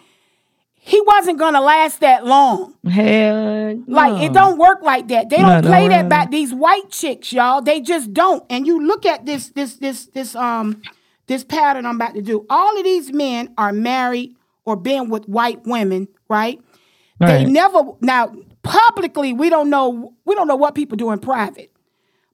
[0.83, 2.75] he wasn't going to last that long.
[2.89, 5.29] Hell, Like it don't work like that.
[5.29, 6.07] They don't no play that way.
[6.07, 7.61] about these white chicks, y'all.
[7.61, 8.43] They just don't.
[8.51, 10.83] And you look at this this this this um
[11.27, 12.47] this pattern I'm about to do.
[12.49, 16.59] All of these men are married or been with white women, right?
[17.21, 17.49] They Right.
[17.49, 21.71] never now publicly we don't know we don't know what people do in private.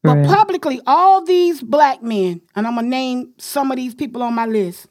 [0.05, 0.26] But Right.
[0.26, 4.47] publicly all these black men, and I'm gonna name some of these people on my
[4.47, 4.86] list.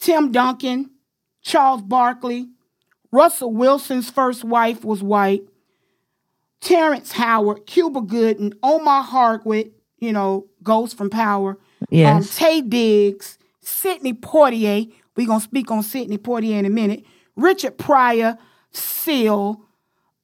[0.00, 0.90] Tim Duncan,
[1.44, 2.48] Charles Barkley,
[3.12, 5.42] Russell Wilson's first wife was white.
[6.60, 11.50] Terrence Howard, Cuba Gooding, Omari Hardwick, you know, Ghost from Power.
[11.50, 12.38] Um, Yes.
[12.38, 14.90] Taye Diggs, Sidney Poitier.
[15.16, 17.04] We're going to speak on Sidney Poitier in a minute.
[17.36, 18.38] Richard Pryor,
[18.72, 19.60] Seal,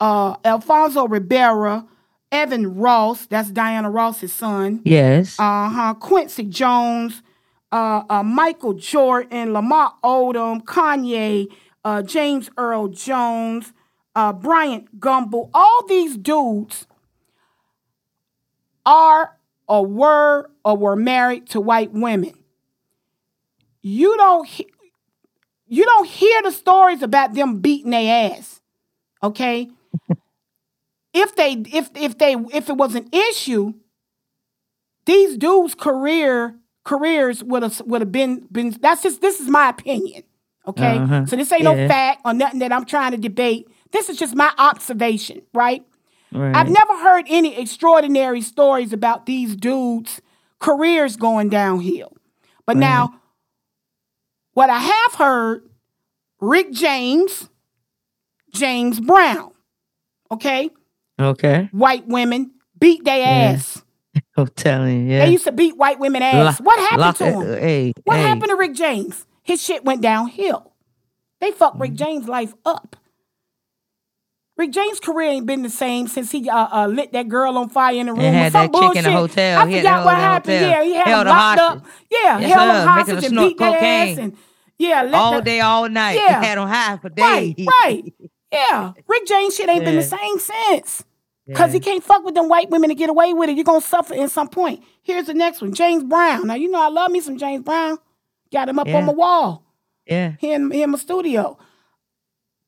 [0.00, 1.86] uh, Alfonso Ribeiro,
[2.32, 4.80] Evan Ross, that's Diana Ross's son.
[4.84, 5.38] Yes.
[5.38, 5.94] Uh huh.
[5.94, 7.22] Quincy Jones,
[7.72, 11.46] uh, uh, Michael Jordan, Lamar Odom, Kanye,
[11.84, 13.72] uh, James Earl Jones,
[14.14, 15.50] uh, Bryant Gumbel.
[15.54, 16.86] All these dudes
[18.84, 19.36] are
[19.68, 22.32] or were or were married to white women.
[23.82, 24.68] You don't he-
[25.66, 28.60] you don't hear the stories about them beating their ass.
[29.22, 29.70] Okay?
[31.14, 33.74] if they if if they if it was an issue,
[35.06, 39.68] these dudes' career careers would have would have been been that's just this is my
[39.68, 40.22] opinion.
[40.66, 40.98] Okay.
[40.98, 41.26] Uh-huh.
[41.26, 43.68] So this ain't no fact or nothing that I'm trying to debate.
[43.92, 45.84] This is just my observation, right?
[46.32, 46.54] right.
[46.54, 50.20] I've never heard any extraordinary stories about these dudes'
[50.58, 52.12] careers going downhill.
[52.66, 53.14] But now,
[54.52, 55.68] what I have heard,
[56.40, 57.48] Rick James,
[58.52, 59.52] James Brown,
[60.30, 60.70] okay,
[61.18, 61.68] Okay.
[61.72, 63.82] white women beat their ass.
[64.40, 65.12] I'm telling you.
[65.14, 65.24] Yeah.
[65.26, 66.60] They used to beat white women ass.
[66.60, 67.42] Lock- what happened lock to him?
[67.60, 68.22] Hey, What hey.
[68.22, 69.26] happened to Rick James?
[69.42, 70.72] His shit went downhill.
[71.40, 72.96] They fucked Rick James' life up.
[74.56, 77.70] Rick James' career ain't been the same since he uh, uh, lit that girl on
[77.70, 78.20] fire in the room.
[78.20, 79.30] And had some that chick in the bullshit.
[79.30, 79.60] hotel.
[79.62, 80.58] I He forgot what happened.
[80.64, 80.70] hotel.
[80.70, 81.86] Yeah, he had Held him locked up.
[82.10, 84.18] Yeah, Yes, held him hostage and beat their ass cocaine.
[84.18, 84.36] and
[84.78, 86.16] yeah, let all the- day, all night.
[86.16, 86.42] Yeah.
[86.44, 87.66] Had on high for Right, days.
[87.84, 88.02] right.
[88.52, 91.04] Yeah, Rick James shit ain't been the same since.
[91.54, 91.72] Cause Yeah.
[91.74, 93.56] he can't fuck with them white women to get away with it.
[93.56, 94.82] You're gonna suffer at some point.
[95.02, 96.46] Here's the next one, James Brown.
[96.46, 97.98] Now you know I love me some James Brown.
[98.52, 98.98] Got him up Yeah.
[98.98, 99.64] on my wall
[100.06, 100.32] Yeah.
[100.38, 101.58] here in, here in my studio.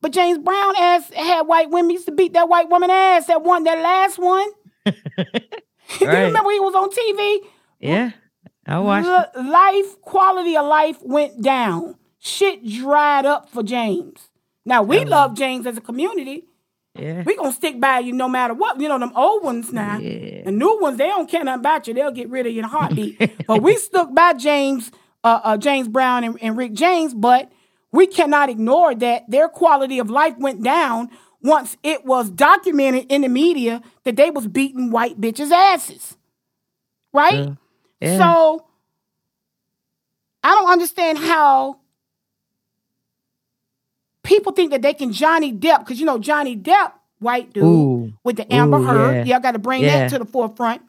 [0.01, 3.27] But James Brown ass had white women used to beat that white woman ass.
[3.27, 4.49] That one, that last one.
[4.87, 4.93] you
[6.07, 6.25] Right.
[6.25, 7.41] remember he was on TV?
[7.79, 8.11] Yeah.
[8.67, 9.07] I watched.
[9.09, 11.97] L- life quality of life went down.
[12.19, 14.29] Shit dried up for James.
[14.65, 16.45] Now we love James as a community.
[16.95, 17.23] Yeah.
[17.25, 18.79] We gonna stick by you no matter what.
[18.81, 19.99] You know them old ones now.
[19.99, 20.45] Yeah.
[20.45, 21.95] The new ones they don't care nothing about you.
[21.95, 23.47] They'll get rid of you in a heartbeat.
[23.47, 24.91] but we stuck by James,
[25.25, 27.15] uh, uh, James Brown and, and Rick James.
[27.15, 27.51] But
[27.93, 31.09] we cannot ignore that their quality of life went down
[31.41, 36.17] once it was documented in the media that they was beating white bitches' asses.
[37.13, 37.35] Right.
[37.35, 37.55] Yeah.
[38.01, 38.19] Yeah.
[38.19, 38.67] So
[40.43, 41.79] I don't understand how
[44.23, 48.13] people think that they can Johnny Depp because you know Johnny Depp, white dude Ooh.
[48.25, 49.27] with the Amber Ooh, Heard.
[49.27, 49.35] yeah.
[49.35, 50.01] Y'all got to bring Yeah.
[50.01, 50.83] that to the forefront.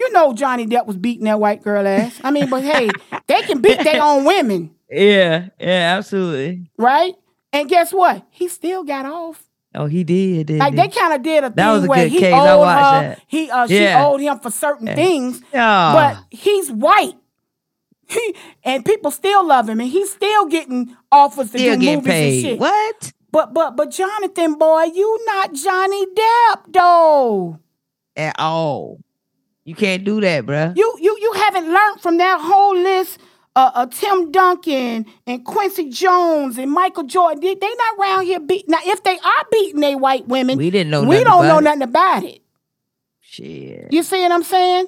[0.00, 2.20] You know Johnny Depp was beating that white girl ass.
[2.24, 2.90] I mean, but hey,
[3.26, 5.48] they can beat their own women, Yeah.
[5.58, 5.96] Yeah.
[5.98, 6.70] Absolutely.
[6.78, 7.14] right?
[7.52, 8.26] And guess what?
[8.30, 9.42] He still got off.
[9.76, 10.46] Oh, he did.
[10.48, 12.32] Did Like they kind of did a That was thing a where good he case.
[12.34, 12.74] Owed her.
[12.74, 13.20] that.
[13.26, 15.40] He uh, she owed him for certain things.
[15.52, 15.92] Yeah.
[15.92, 17.14] but he's white.
[18.08, 18.34] He,
[18.64, 22.42] and people still love him, and he's still getting offers to Still do movies and
[22.42, 22.58] shit.
[22.58, 23.12] What?
[23.30, 27.58] But but but Jonathan, boy, you not Johnny Depp though.
[28.16, 29.00] At all.
[29.64, 30.76] You can't do that, bruh.
[30.76, 33.18] You you you haven't learned from that whole list.
[33.56, 37.40] Uh, uh, Tim Duncan and Quincy Jones and Michael Jordan.
[37.40, 38.70] They, they not around here beating.
[38.70, 41.62] Now, if they are beating they white women, We didn't know We don't know it.
[41.62, 42.42] nothing about it.
[43.20, 43.92] Shit.
[43.92, 44.86] You see what I'm saying?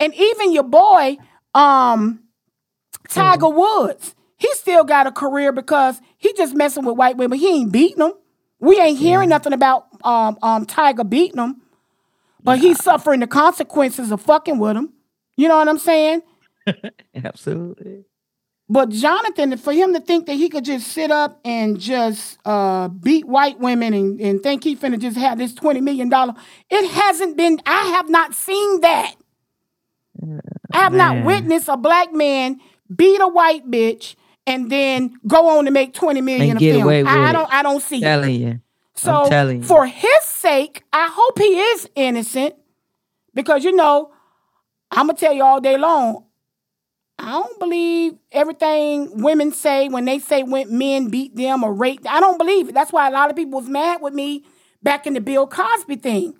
[0.00, 1.18] And even your boy,
[1.54, 2.23] um,
[3.08, 7.38] Tiger Woods, he still got a career because he just messing with white women.
[7.38, 8.12] He ain't beating them.
[8.60, 11.62] We ain't hearing nothing about um, um, Tiger beating them,
[12.42, 14.92] but he's suffering the consequences of fucking with them.
[15.36, 16.22] You know what I'm saying?
[17.24, 18.04] Absolutely.
[18.68, 22.88] But Jonathan, for him to think that he could just sit up and just uh,
[22.88, 26.10] beat white women and, and think he finna just have this $20 million,
[26.70, 29.14] it hasn't been, I have not seen that.
[30.72, 32.58] I have not witnessed a black man
[32.94, 34.14] beat a white bitch
[34.46, 36.84] and then go on to make 20 million And a get film.
[36.84, 38.00] away with I, I don't I don't see it.
[38.02, 38.60] telling you.
[38.94, 39.64] So telling you.
[39.64, 42.54] for his sake, I hope he is innocent
[43.34, 44.12] because you know,
[44.90, 46.24] I'm gonna tell you all day long.
[47.18, 52.00] I don't believe everything women say when they say when men beat them or rape.
[52.08, 52.74] I don't believe it.
[52.74, 54.44] That's why a lot of people was mad with me
[54.82, 56.34] back in the Bill Cosby thing.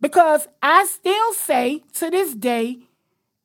[0.00, 2.78] Because I still say to this day,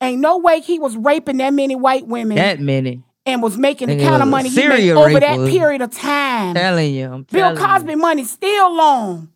[0.00, 3.02] ain't no way he was raping that many white women That many.
[3.26, 6.54] and was making the kind of money he made over that period of time.
[6.54, 7.06] Telling you.
[7.12, 9.28] I'm Bill telling Cosby money still long.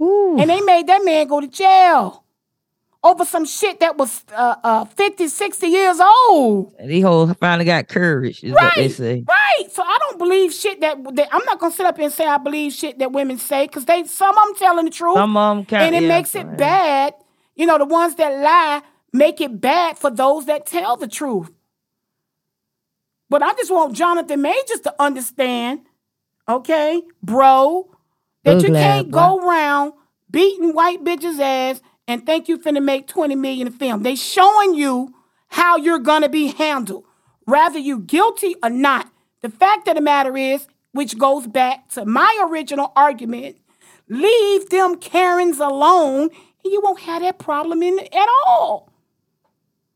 [0.00, 0.36] Ooh.
[0.38, 2.24] And they made that man go to jail
[3.04, 5.98] over some shit that was uh, uh, 50, 60 years
[6.28, 6.72] old.
[6.78, 9.24] And These hoes finally got courage, is what they Right, say.
[9.26, 9.72] right.
[9.72, 12.38] So I don't believe shit that, that I'm not gonna sit up and say I
[12.38, 15.58] believe shit that women say because they some of them telling the truth, Some of
[15.58, 17.14] 'em count- and it yeah, makes it bad.
[17.56, 18.82] You know, the ones that lie
[19.12, 21.50] make it bad for those that tell the truth.
[23.28, 25.80] But I just want Jonathan Majors to understand,
[26.48, 27.88] okay, bro,
[28.44, 29.94] that you can't go around
[30.30, 34.02] beating white bitches' ass and think you finna make 20 million a film.
[34.02, 35.14] They showing you
[35.48, 37.04] how you're gonna be handled,
[37.44, 39.10] whether you guilty or not.
[39.40, 43.56] The fact of the matter is, which goes back to my original argument,
[44.08, 46.30] leave them Karens alone
[46.64, 48.91] and you won't have that problem in at all.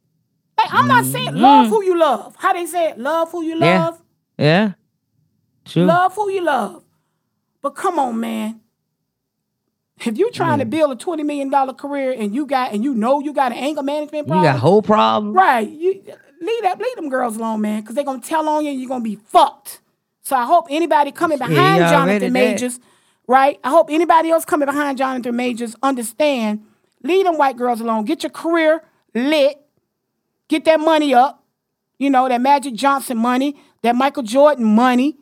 [0.57, 2.35] like I'm not saying love who you love.
[2.37, 3.79] How they say it, love who you Yeah.
[3.79, 4.01] love.
[4.37, 4.71] Yeah.
[5.65, 5.85] True.
[5.85, 6.83] Love who you love.
[7.61, 8.59] But come on, man.
[10.05, 13.21] If you're trying to build a $20 million career and you got and you know
[13.21, 14.43] you got an anger management problem.
[14.43, 15.33] you problem, got whole problem.
[15.33, 15.69] right?
[15.69, 15.93] You
[16.41, 18.89] leave that leave them girls alone, man, because they're gonna tell on you and you're
[18.89, 19.79] gonna be fucked.
[20.23, 22.33] So I hope anybody coming behind already Jonathan.
[22.33, 22.79] Majors,
[23.27, 23.59] right?
[23.63, 26.65] I hope anybody else coming behind Jonathan Majors understand.
[27.03, 28.05] Leave them white girls alone.
[28.05, 28.81] Get your career
[29.13, 29.57] lit.
[30.47, 31.43] Get that money up.
[31.99, 35.17] You know, that Magic Johnson money, that Michael Jordan money.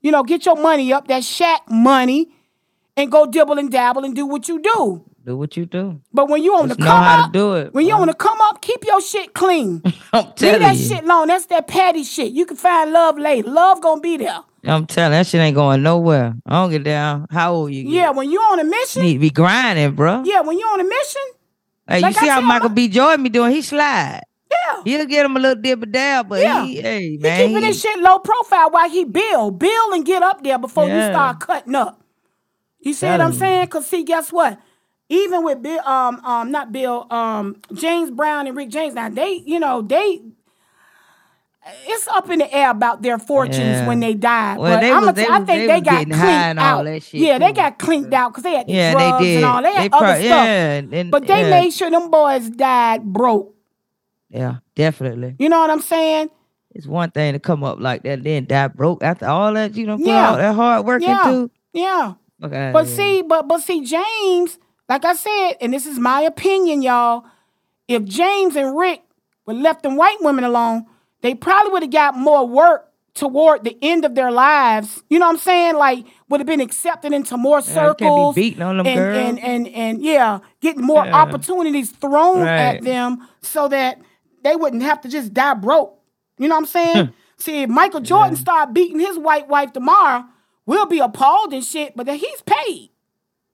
[0.00, 2.30] You know, get your money up, that Shaq money,
[2.96, 5.04] and go dibble and dabble and do what you do.
[5.26, 6.00] Do what you do.
[6.12, 8.14] But when you on Just the know come up, do it, when you on the
[8.14, 9.82] come up, keep your shit clean.
[10.12, 10.84] I'm Leave telling that you.
[10.86, 11.26] shit alone.
[11.26, 12.32] That's that patty shit.
[12.32, 13.50] You can find love later.
[13.50, 14.38] Love gonna be there.
[14.64, 16.32] I'm telling that shit ain't going nowhere.
[16.46, 17.26] I don't get down.
[17.28, 17.90] How old you get?
[17.92, 20.22] Yeah, when you on a mission, You need to be grinding, bro.
[20.24, 21.22] Yeah, when you on a mission.
[21.88, 22.88] Hey, Like you see I how tell Michael my- B.
[22.88, 23.50] Jordan be doing?
[23.50, 24.20] He slide.
[24.48, 24.82] Yeah.
[24.84, 26.64] He'll get him a little dip of dab, but Yeah.
[26.64, 27.48] he, hey, He man.
[27.48, 30.84] keeping he- his shit low profile while he build, build and get up there before
[30.86, 32.00] you start cutting up.
[32.78, 33.66] You see what I'm saying?
[33.68, 34.60] Cause see, guess what?
[35.08, 38.94] Even with Bill, um, um, not Bill, um, James Brown and Rick James.
[38.94, 40.20] Now they, you know, they.
[41.86, 43.88] It's up in the air about their fortunes Yeah.
[43.88, 44.56] when they die.
[44.56, 46.78] Well, but they I'm was- gonna they I think they they got cleaned and all
[46.78, 46.84] out.
[46.84, 49.62] that shit, yeah, they got cleaned out because they had Yeah, drugs and all.
[49.62, 49.62] That.
[49.62, 50.24] They had They other pro- stuff.
[50.24, 51.50] yeah, and- and- but they yeah.
[51.50, 53.52] made sure them boys died broke.
[54.30, 55.34] Yeah, definitely.
[55.40, 56.30] You know what I'm saying?
[56.72, 59.86] It's one thing to come up like that, then die broke after all that you
[59.86, 60.30] know, Yeah.
[60.30, 61.50] all that hard work Yeah, into.
[61.72, 62.12] yeah.
[62.44, 62.70] Okay.
[62.72, 67.24] But see, but but see, James, like I said, and this is my opinion, y'all.
[67.88, 69.02] If James and Rick
[69.46, 70.86] would left them white women alone,
[71.22, 75.02] they probably would have got more work toward the end of their lives.
[75.08, 75.76] You know what I'm saying?
[75.76, 78.34] Like would have been accepted into more you can't be circles.
[78.34, 81.14] beating on them and, and and and yeah, getting more Yeah.
[81.22, 83.98] opportunities thrown at them so that
[84.44, 85.98] they wouldn't have to just die broke.
[86.38, 87.06] You know what I'm saying?
[87.06, 87.12] Hmm.
[87.38, 90.24] See, if Michael Jordan start beating his white wife tomorrow,
[90.64, 92.90] we'll be appalled and shit, but then he's paid.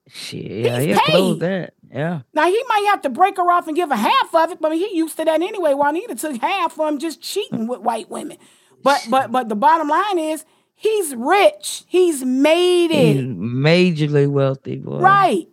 [0.09, 1.41] Shit, yeah, He's close paid.
[1.41, 1.75] that.
[1.93, 2.21] Yeah.
[2.35, 4.73] Now he might have to break her off and give her half of it, but
[4.73, 5.75] he used to that anyway.
[5.75, 8.39] Juanita took half from just cheating with white women.
[8.83, 10.45] But but but the bottom line is
[10.75, 11.85] he's rich.
[11.87, 13.39] He's made He's it.
[13.39, 14.99] majorly wealthy, boy.
[14.99, 15.49] Right.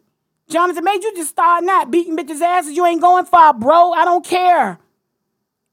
[0.49, 2.75] Jonathan made you just starting out beating bitches' asses.
[2.75, 3.91] You ain't going far, bro.
[3.91, 4.79] I don't care.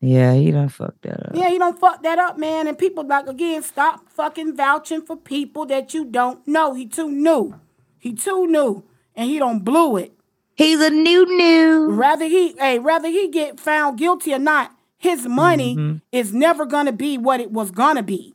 [0.00, 1.32] Yeah, he done fucked that up.
[1.34, 2.66] Yeah, he don't fuck that up, man.
[2.68, 6.74] And people like again, stop fucking vouching for people that you don't know.
[6.74, 7.58] He too new.
[7.98, 8.84] He too new.
[9.14, 10.12] And he don't blew it.
[10.54, 11.90] He's a new new.
[11.90, 15.96] Rather he hey, rather he get found guilty or not, his money Mm-hmm.
[16.12, 18.34] is never gonna be what it was gonna be.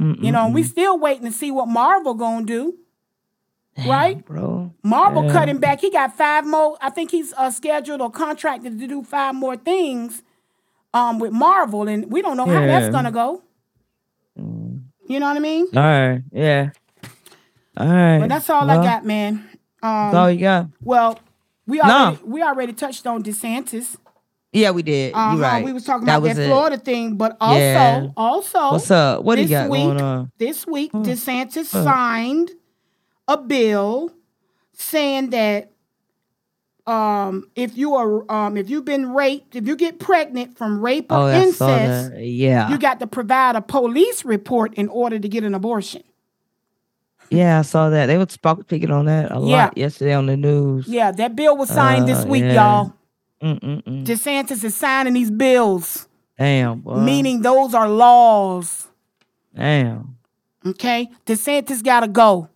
[0.00, 2.76] You know, and we still waiting to see what Marvel gonna do.
[3.86, 4.24] right?
[4.24, 4.72] bro.
[4.84, 5.32] Marvel Yeah.
[5.32, 5.80] cut him back.
[5.80, 6.76] He got five more.
[6.80, 10.22] I think he's uh, scheduled or contracted to do five more things
[10.94, 13.42] um, with Marvel, and we don't know how that's gonna go.
[14.36, 15.66] You know what I mean?
[15.74, 16.22] All right.
[16.32, 16.70] Yeah.
[17.78, 18.18] All right.
[18.18, 19.34] But that's all I got, man.
[19.82, 20.66] Um, That's all you got.
[20.82, 21.18] Well,
[21.66, 21.84] we No.
[21.84, 23.96] already we already touched on DeSantis.
[24.52, 25.14] Yeah, we did.
[25.14, 25.64] Uh-huh, you right.
[25.64, 26.46] We was talking That about that it.
[26.48, 28.06] Florida thing, but also, Yeah.
[28.16, 29.22] also, What's up?
[29.22, 30.32] What do you this got week, going on?
[30.38, 32.50] This week, DeSantis signed
[33.28, 34.10] a bill
[34.72, 35.70] saying that
[36.86, 41.12] um, if you are um, if you've been raped, if you get pregnant from rape
[41.12, 42.14] or Oh, incest.
[42.16, 42.70] Yeah.
[42.70, 46.02] you got to provide a police report in order to get an abortion.
[47.30, 48.06] Yeah, I saw that.
[48.06, 49.64] They were spark picking on that a Yeah.
[49.66, 50.86] lot yesterday on the news.
[50.88, 52.52] Yeah, that bill was signed this Uh, week, yeah.
[52.54, 52.92] y'all.
[53.42, 54.04] Mm-mm-mm.
[54.04, 56.08] DeSantis is signing these bills,
[56.38, 56.96] Damn, boy.
[56.96, 58.88] meaning those are laws.
[59.54, 60.16] Damn.
[60.66, 62.48] Okay, DeSantis gotta go.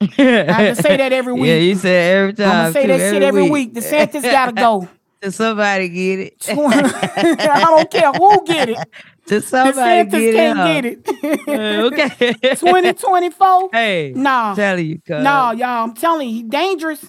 [0.00, 0.04] I
[0.48, 1.46] have to say that every week.
[1.46, 2.46] Yeah, you said every time.
[2.48, 3.72] I'm gonna say too, that shit every week.
[3.74, 4.88] DeSantis gotta go.
[5.30, 6.46] Somebody get it.
[6.48, 8.78] I don't care who get it.
[9.26, 11.04] Till somebody get can't it.
[11.04, 11.48] get it.
[11.48, 12.32] Uh, okay.
[12.56, 13.68] 2024.
[13.72, 14.12] hey.
[14.16, 14.54] Nah.
[14.54, 15.22] Telling you, cuz.
[15.22, 15.84] No, y'all.
[15.84, 17.04] I'm telling you, he dangerous.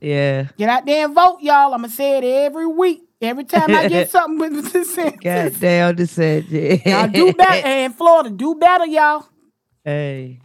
[0.00, 0.48] Yeah.
[0.56, 1.72] Get out there and vote, y'all.
[1.74, 3.02] I'm gonna say it every week.
[3.22, 5.22] Every time I get something with DeSantis.
[5.22, 6.84] God damn DeSantis.
[6.86, 7.60] Y'all do better.
[7.60, 9.26] Hey, in Florida, do better, y'all.
[9.84, 10.40] Hey.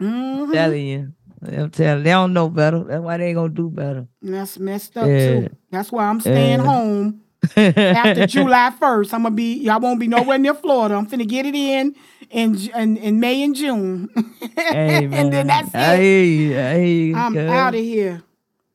[0.00, 0.52] Mhm.
[0.52, 1.12] Telling you.
[1.46, 2.84] I'm telling they don't know better.
[2.84, 4.06] That's why they ain't gonna do better.
[4.22, 5.18] And That's messed up Yeah.
[5.40, 5.48] too.
[5.70, 6.64] That's why I'm staying Yeah.
[6.64, 7.20] home
[7.56, 9.12] after July 1st.
[9.14, 9.68] I'm gonna be.
[9.68, 10.94] I won't be nowhere near Florida.
[10.94, 11.94] I'm finna get it in
[12.30, 14.08] in in, in May and June,
[14.56, 15.98] Hey, and then that's it.
[15.98, 16.58] hear you.
[16.58, 17.16] I hear you.
[17.16, 18.22] I'm out of here.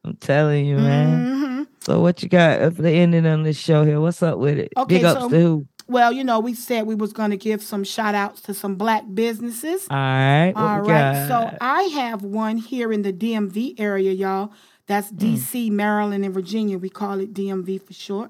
[0.05, 1.35] I'm telling you, man.
[1.57, 3.99] hmm So what you got for the ending on this show here?
[3.99, 4.71] What's up with it?
[4.77, 5.67] Okay, Big ups so- to who?
[5.87, 9.05] Well, you know, we said we was gonna give some shout outs to some black
[9.11, 9.87] businesses.
[9.89, 10.53] All right.
[10.55, 11.27] All right.
[11.27, 14.51] So I have one here in the DMV area, y'all.
[14.85, 15.17] That's Mm.
[15.17, 16.77] DC, Maryland, and Virginia.
[16.77, 18.29] We call it DMV for short.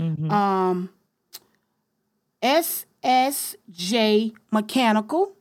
[0.00, 0.30] Mhm.
[0.30, 0.90] Um,
[2.42, 5.32] SSJ Mechanical.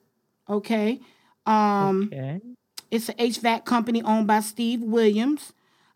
[0.50, 1.00] Okay.
[1.46, 2.42] Um, okay.
[2.92, 5.54] it's an HVAC company owned by Steve Williams.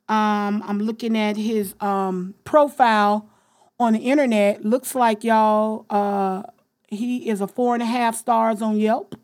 [0.09, 3.29] Um, I'm looking at his um, profile
[3.79, 4.65] on the internet.
[4.65, 5.85] Looks like y'all.
[5.89, 6.43] Uh,
[6.87, 9.15] he is a four and a half stars on Yelp.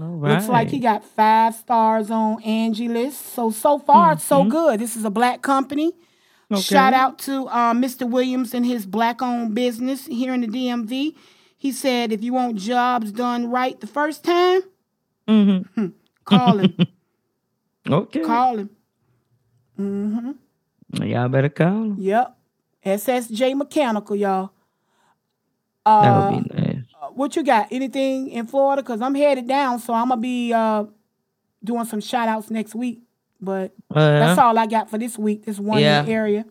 [0.00, 3.34] All Looks like he got five stars on Angie list.
[3.34, 4.80] So so far it's so good.
[4.80, 5.92] This is a black company.
[6.50, 6.60] Okay.
[6.62, 8.08] Shout out to um, Mr.
[8.08, 11.14] Williams and his black owned business here in the DMV.
[11.56, 14.62] He said if you want jobs done right the first time,
[15.28, 15.92] Mhm.
[16.24, 16.74] call him.
[17.88, 18.20] Okay.
[18.20, 18.70] call him.
[19.78, 21.02] Mm-hmm.
[21.04, 21.96] Y'all better call him.
[21.98, 22.36] Yep.
[22.84, 24.50] SSJ Mechanical, y'all.
[25.86, 26.84] That Uh, would be nice.
[27.14, 27.68] what you got?
[27.70, 28.82] Anything in Florida?
[28.82, 30.84] Cause I'm headed down, so I'm gonna be uh,
[31.64, 33.02] doing some shout outs next week.
[33.40, 35.44] But that's Uh, all I got for this week.
[35.46, 36.04] This one Yeah.
[36.06, 36.44] area.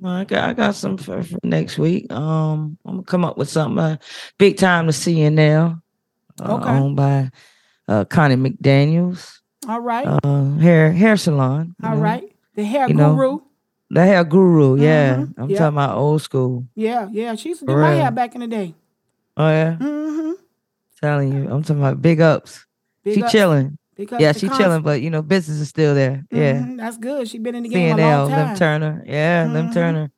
[0.00, 2.12] well, I got I got some for, for next week.
[2.12, 3.78] Um, I'm gonna come up with something.
[3.78, 3.96] Uh,
[4.38, 5.80] big time to CNL.
[6.42, 6.70] Uh, Okay.
[6.70, 7.30] Owned by
[7.88, 10.06] uh, Connie McDaniel's All right.
[10.06, 11.74] uh, hair hair salon.
[11.82, 12.02] you all know.
[12.02, 12.24] right.
[12.54, 13.38] The hair you know, guru.
[13.90, 14.76] The hair guru.
[14.80, 15.58] Yeah, Mhm, I'm yeah.
[15.58, 16.66] talking about old school.
[16.74, 17.34] Yeah, yeah.
[17.36, 17.98] She used to do For my real.
[18.02, 18.74] hair back in the day.
[19.36, 20.32] Oh yeah, Mm-hmm.
[21.00, 21.50] telling you.
[21.50, 22.66] I'm talking about big ups.
[23.04, 23.78] Big she ups- chilling.
[23.98, 26.24] Ups Yeah, she chilling, but you know, business is still there.
[26.30, 26.60] Yeah.
[26.60, 27.28] Mhm, That's good.
[27.28, 28.56] She been in the game a CNL, long Lem.
[28.56, 29.04] Turner.
[29.06, 29.72] Yeah, Lem Mhm.
[29.74, 30.10] Turner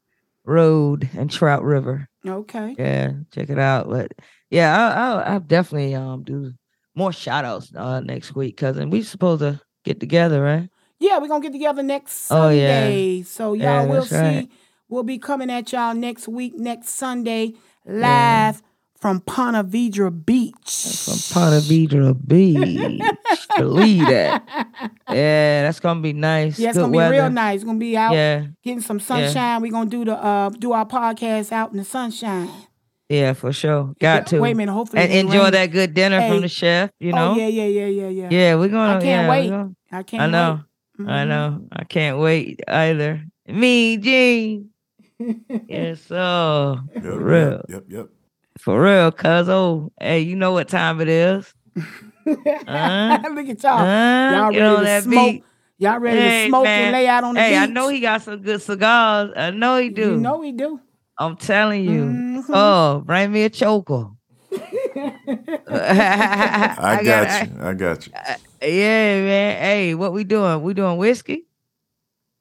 [0.45, 2.09] Road and Trout River.
[2.27, 2.75] Okay.
[2.79, 3.89] Yeah, check it out.
[3.89, 4.13] But
[4.51, 6.53] yeah, I'll, I'll, I'll definitely um do
[6.95, 8.91] more shout outs uh, next week, cousin.
[8.91, 10.69] We supposed to get together, right?
[10.99, 13.15] Yeah, we're gonna get together next Sunday.
[13.15, 13.23] Oh, yeah.
[13.25, 14.17] So y'all Yeah, will see.
[14.17, 14.49] right.
[14.89, 17.55] We'll be coming at y'all next week, next Sunday,
[17.85, 18.53] live Yeah.
[19.07, 21.05] From Ponte Vedra Beach.
[21.05, 23.01] From Ponte Vedra Beach.
[23.57, 24.43] Believe that.
[25.09, 26.59] Yeah, that's gonna be nice.
[26.59, 27.13] Yeah, it's Good gonna be weather.
[27.13, 27.55] real nice.
[27.57, 29.63] It's gonna be out Yeah, getting some sunshine.
[29.63, 32.51] We're gonna do the uh do our podcast out in the sunshine.
[33.09, 33.95] yeah, for sure.
[34.01, 34.41] Got to.
[34.41, 35.53] Wait a minute, hopefully And enjoy raining.
[35.53, 36.29] that good dinner Hey.
[36.31, 36.91] from the chef.
[36.99, 37.35] You know.
[37.35, 38.29] Oh yeah, yeah, yeah, yeah, yeah.
[38.29, 38.97] Yeah, we're gonna.
[38.99, 39.49] I can't yeah, wait.
[39.51, 40.61] gonna- I can't I know.
[40.99, 41.09] wait.
[41.09, 41.69] I know.
[41.71, 43.23] I can't wait either.
[43.47, 44.71] Me, Gene.
[45.69, 48.07] yes, so Yep, for real, Yep, yep.
[48.59, 51.53] For real, cuz oh, hey, you know what time it is?
[52.27, 53.81] Uh, Look at y'all.
[53.81, 55.33] uh, y'all ready to smoke.
[55.33, 55.45] beat.
[55.79, 56.83] Y'all ready Hey, to smoke man.
[56.85, 57.59] and lay out on the Hey, beach?
[57.59, 59.31] I know he got some good cigars.
[59.37, 60.13] I know he do.
[60.15, 60.81] You know he do.
[61.19, 62.01] I'm telling you.
[62.03, 62.45] Mhm.
[62.51, 64.09] Oh, bring me a choker.
[65.69, 67.53] I, got, you.
[67.63, 68.13] I got you.
[68.63, 69.59] Yeah, man.
[69.63, 70.63] Hey, what we doing?
[70.63, 71.47] We doing whiskey?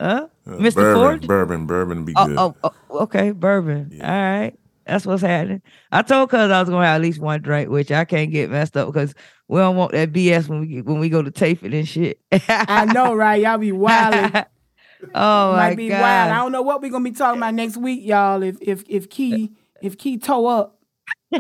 [0.01, 0.28] Huh?
[0.47, 0.74] Uh, Mr.
[0.76, 1.28] Bourbon, Ford?
[1.28, 2.38] bourbon, bourbon be Oh, good.
[2.38, 3.89] oh, oh, okay, bourbon.
[3.93, 4.09] Yeah.
[4.09, 4.53] All right.
[4.86, 5.62] That's what's happening.
[5.92, 8.50] I told cuz I was gonna have at least one drink, which I can't get
[8.52, 9.14] messed up because
[9.48, 12.20] we don't want that BS when we when we go to taping and shit.
[12.50, 13.42] I know, right?
[13.42, 14.32] Y'all be wilding.
[15.16, 16.02] oh my Might be god.
[16.02, 16.32] wild.
[16.32, 18.44] I don't know what we're gonna be talking about next week, y'all.
[18.44, 20.72] If if if Key if Key toe up.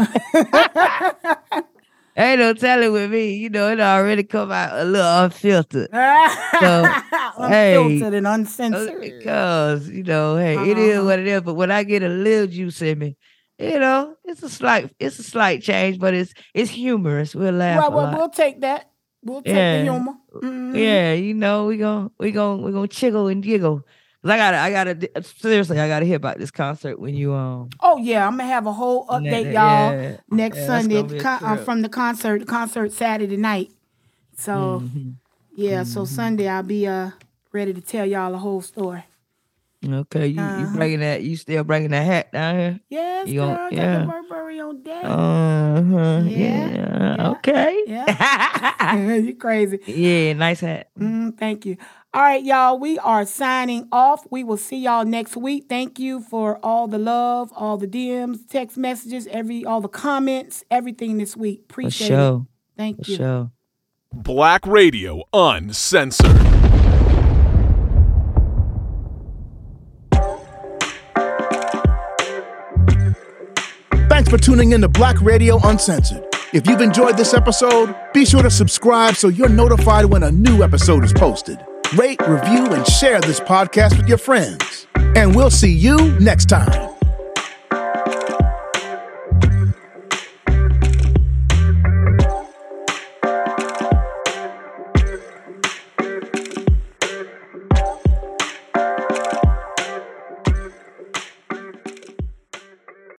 [2.17, 3.35] Ain't no telling with me.
[3.35, 5.89] You know, it already come out a little unfiltered.
[5.91, 6.95] hey.
[7.37, 9.01] Unfiltered and uncensored.
[9.01, 11.05] Because, you know, hey, it is Uh-huh.
[11.07, 11.41] what it is.
[11.41, 13.17] But when I get a little juice in me,
[13.59, 17.33] you know, it's a slight, it's a slight change, but it's it's humorous.
[17.35, 17.77] We'll laugh.
[17.79, 18.89] Well, a well, we'll take that.
[19.23, 19.77] We'll take Yeah.
[19.77, 20.13] the humor.
[20.33, 20.75] Mhm.
[20.77, 23.81] Yeah, you know, we gon' we gon' we gonna chiggle and giggle.
[24.21, 27.69] 'Cause I gotta, I gotta, seriously, I gotta hear about this concert when you um.
[27.79, 30.17] Oh yeah, I'm gonna have a whole update, y'all, yeah.
[30.31, 32.39] next Yeah, Sunday gonna con- uh, from the concert.
[32.39, 33.69] The concert Saturday night.
[34.37, 35.09] So Mm-hmm.
[35.55, 37.11] yeah, so Sunday I'll be uh
[37.53, 39.03] ready to tell y'all the whole story.
[39.87, 40.61] Okay, you, Uh-huh.
[40.61, 41.21] you bringing that?
[41.23, 42.79] You still bringing that hat down here?
[42.89, 43.99] Yes, You girl, gon- I got yeah.
[43.99, 45.03] the Burberry on deck.
[45.03, 46.21] Uh huh.
[46.25, 46.69] Yeah,
[47.17, 47.29] Yeah.
[47.31, 47.83] Okay.
[47.87, 49.79] yeah, you crazy.
[49.85, 50.33] yeah.
[50.33, 50.89] Nice hat.
[50.99, 51.77] Mm, thank you.
[52.13, 52.79] All right, y'all.
[52.79, 54.25] We are signing off.
[54.31, 55.65] We will see y'all next week.
[55.67, 60.63] Thank you for all the love, all the DMs, text messages, every all the comments,
[60.71, 61.65] everything this week.
[61.67, 62.41] For Appreciate it.
[62.77, 63.17] Thank For you.
[63.17, 63.51] sure.
[64.13, 66.54] Black Radio Uncensored.
[74.25, 76.25] Thanks for tuning in to Black Radio Uncensored.
[76.51, 80.63] If you've enjoyed this episode, be sure to subscribe so you're notified when a new
[80.63, 81.59] episode is posted.
[81.95, 84.87] Rate, review, and share this podcast with your friends.
[84.95, 86.84] And we'll see you next time.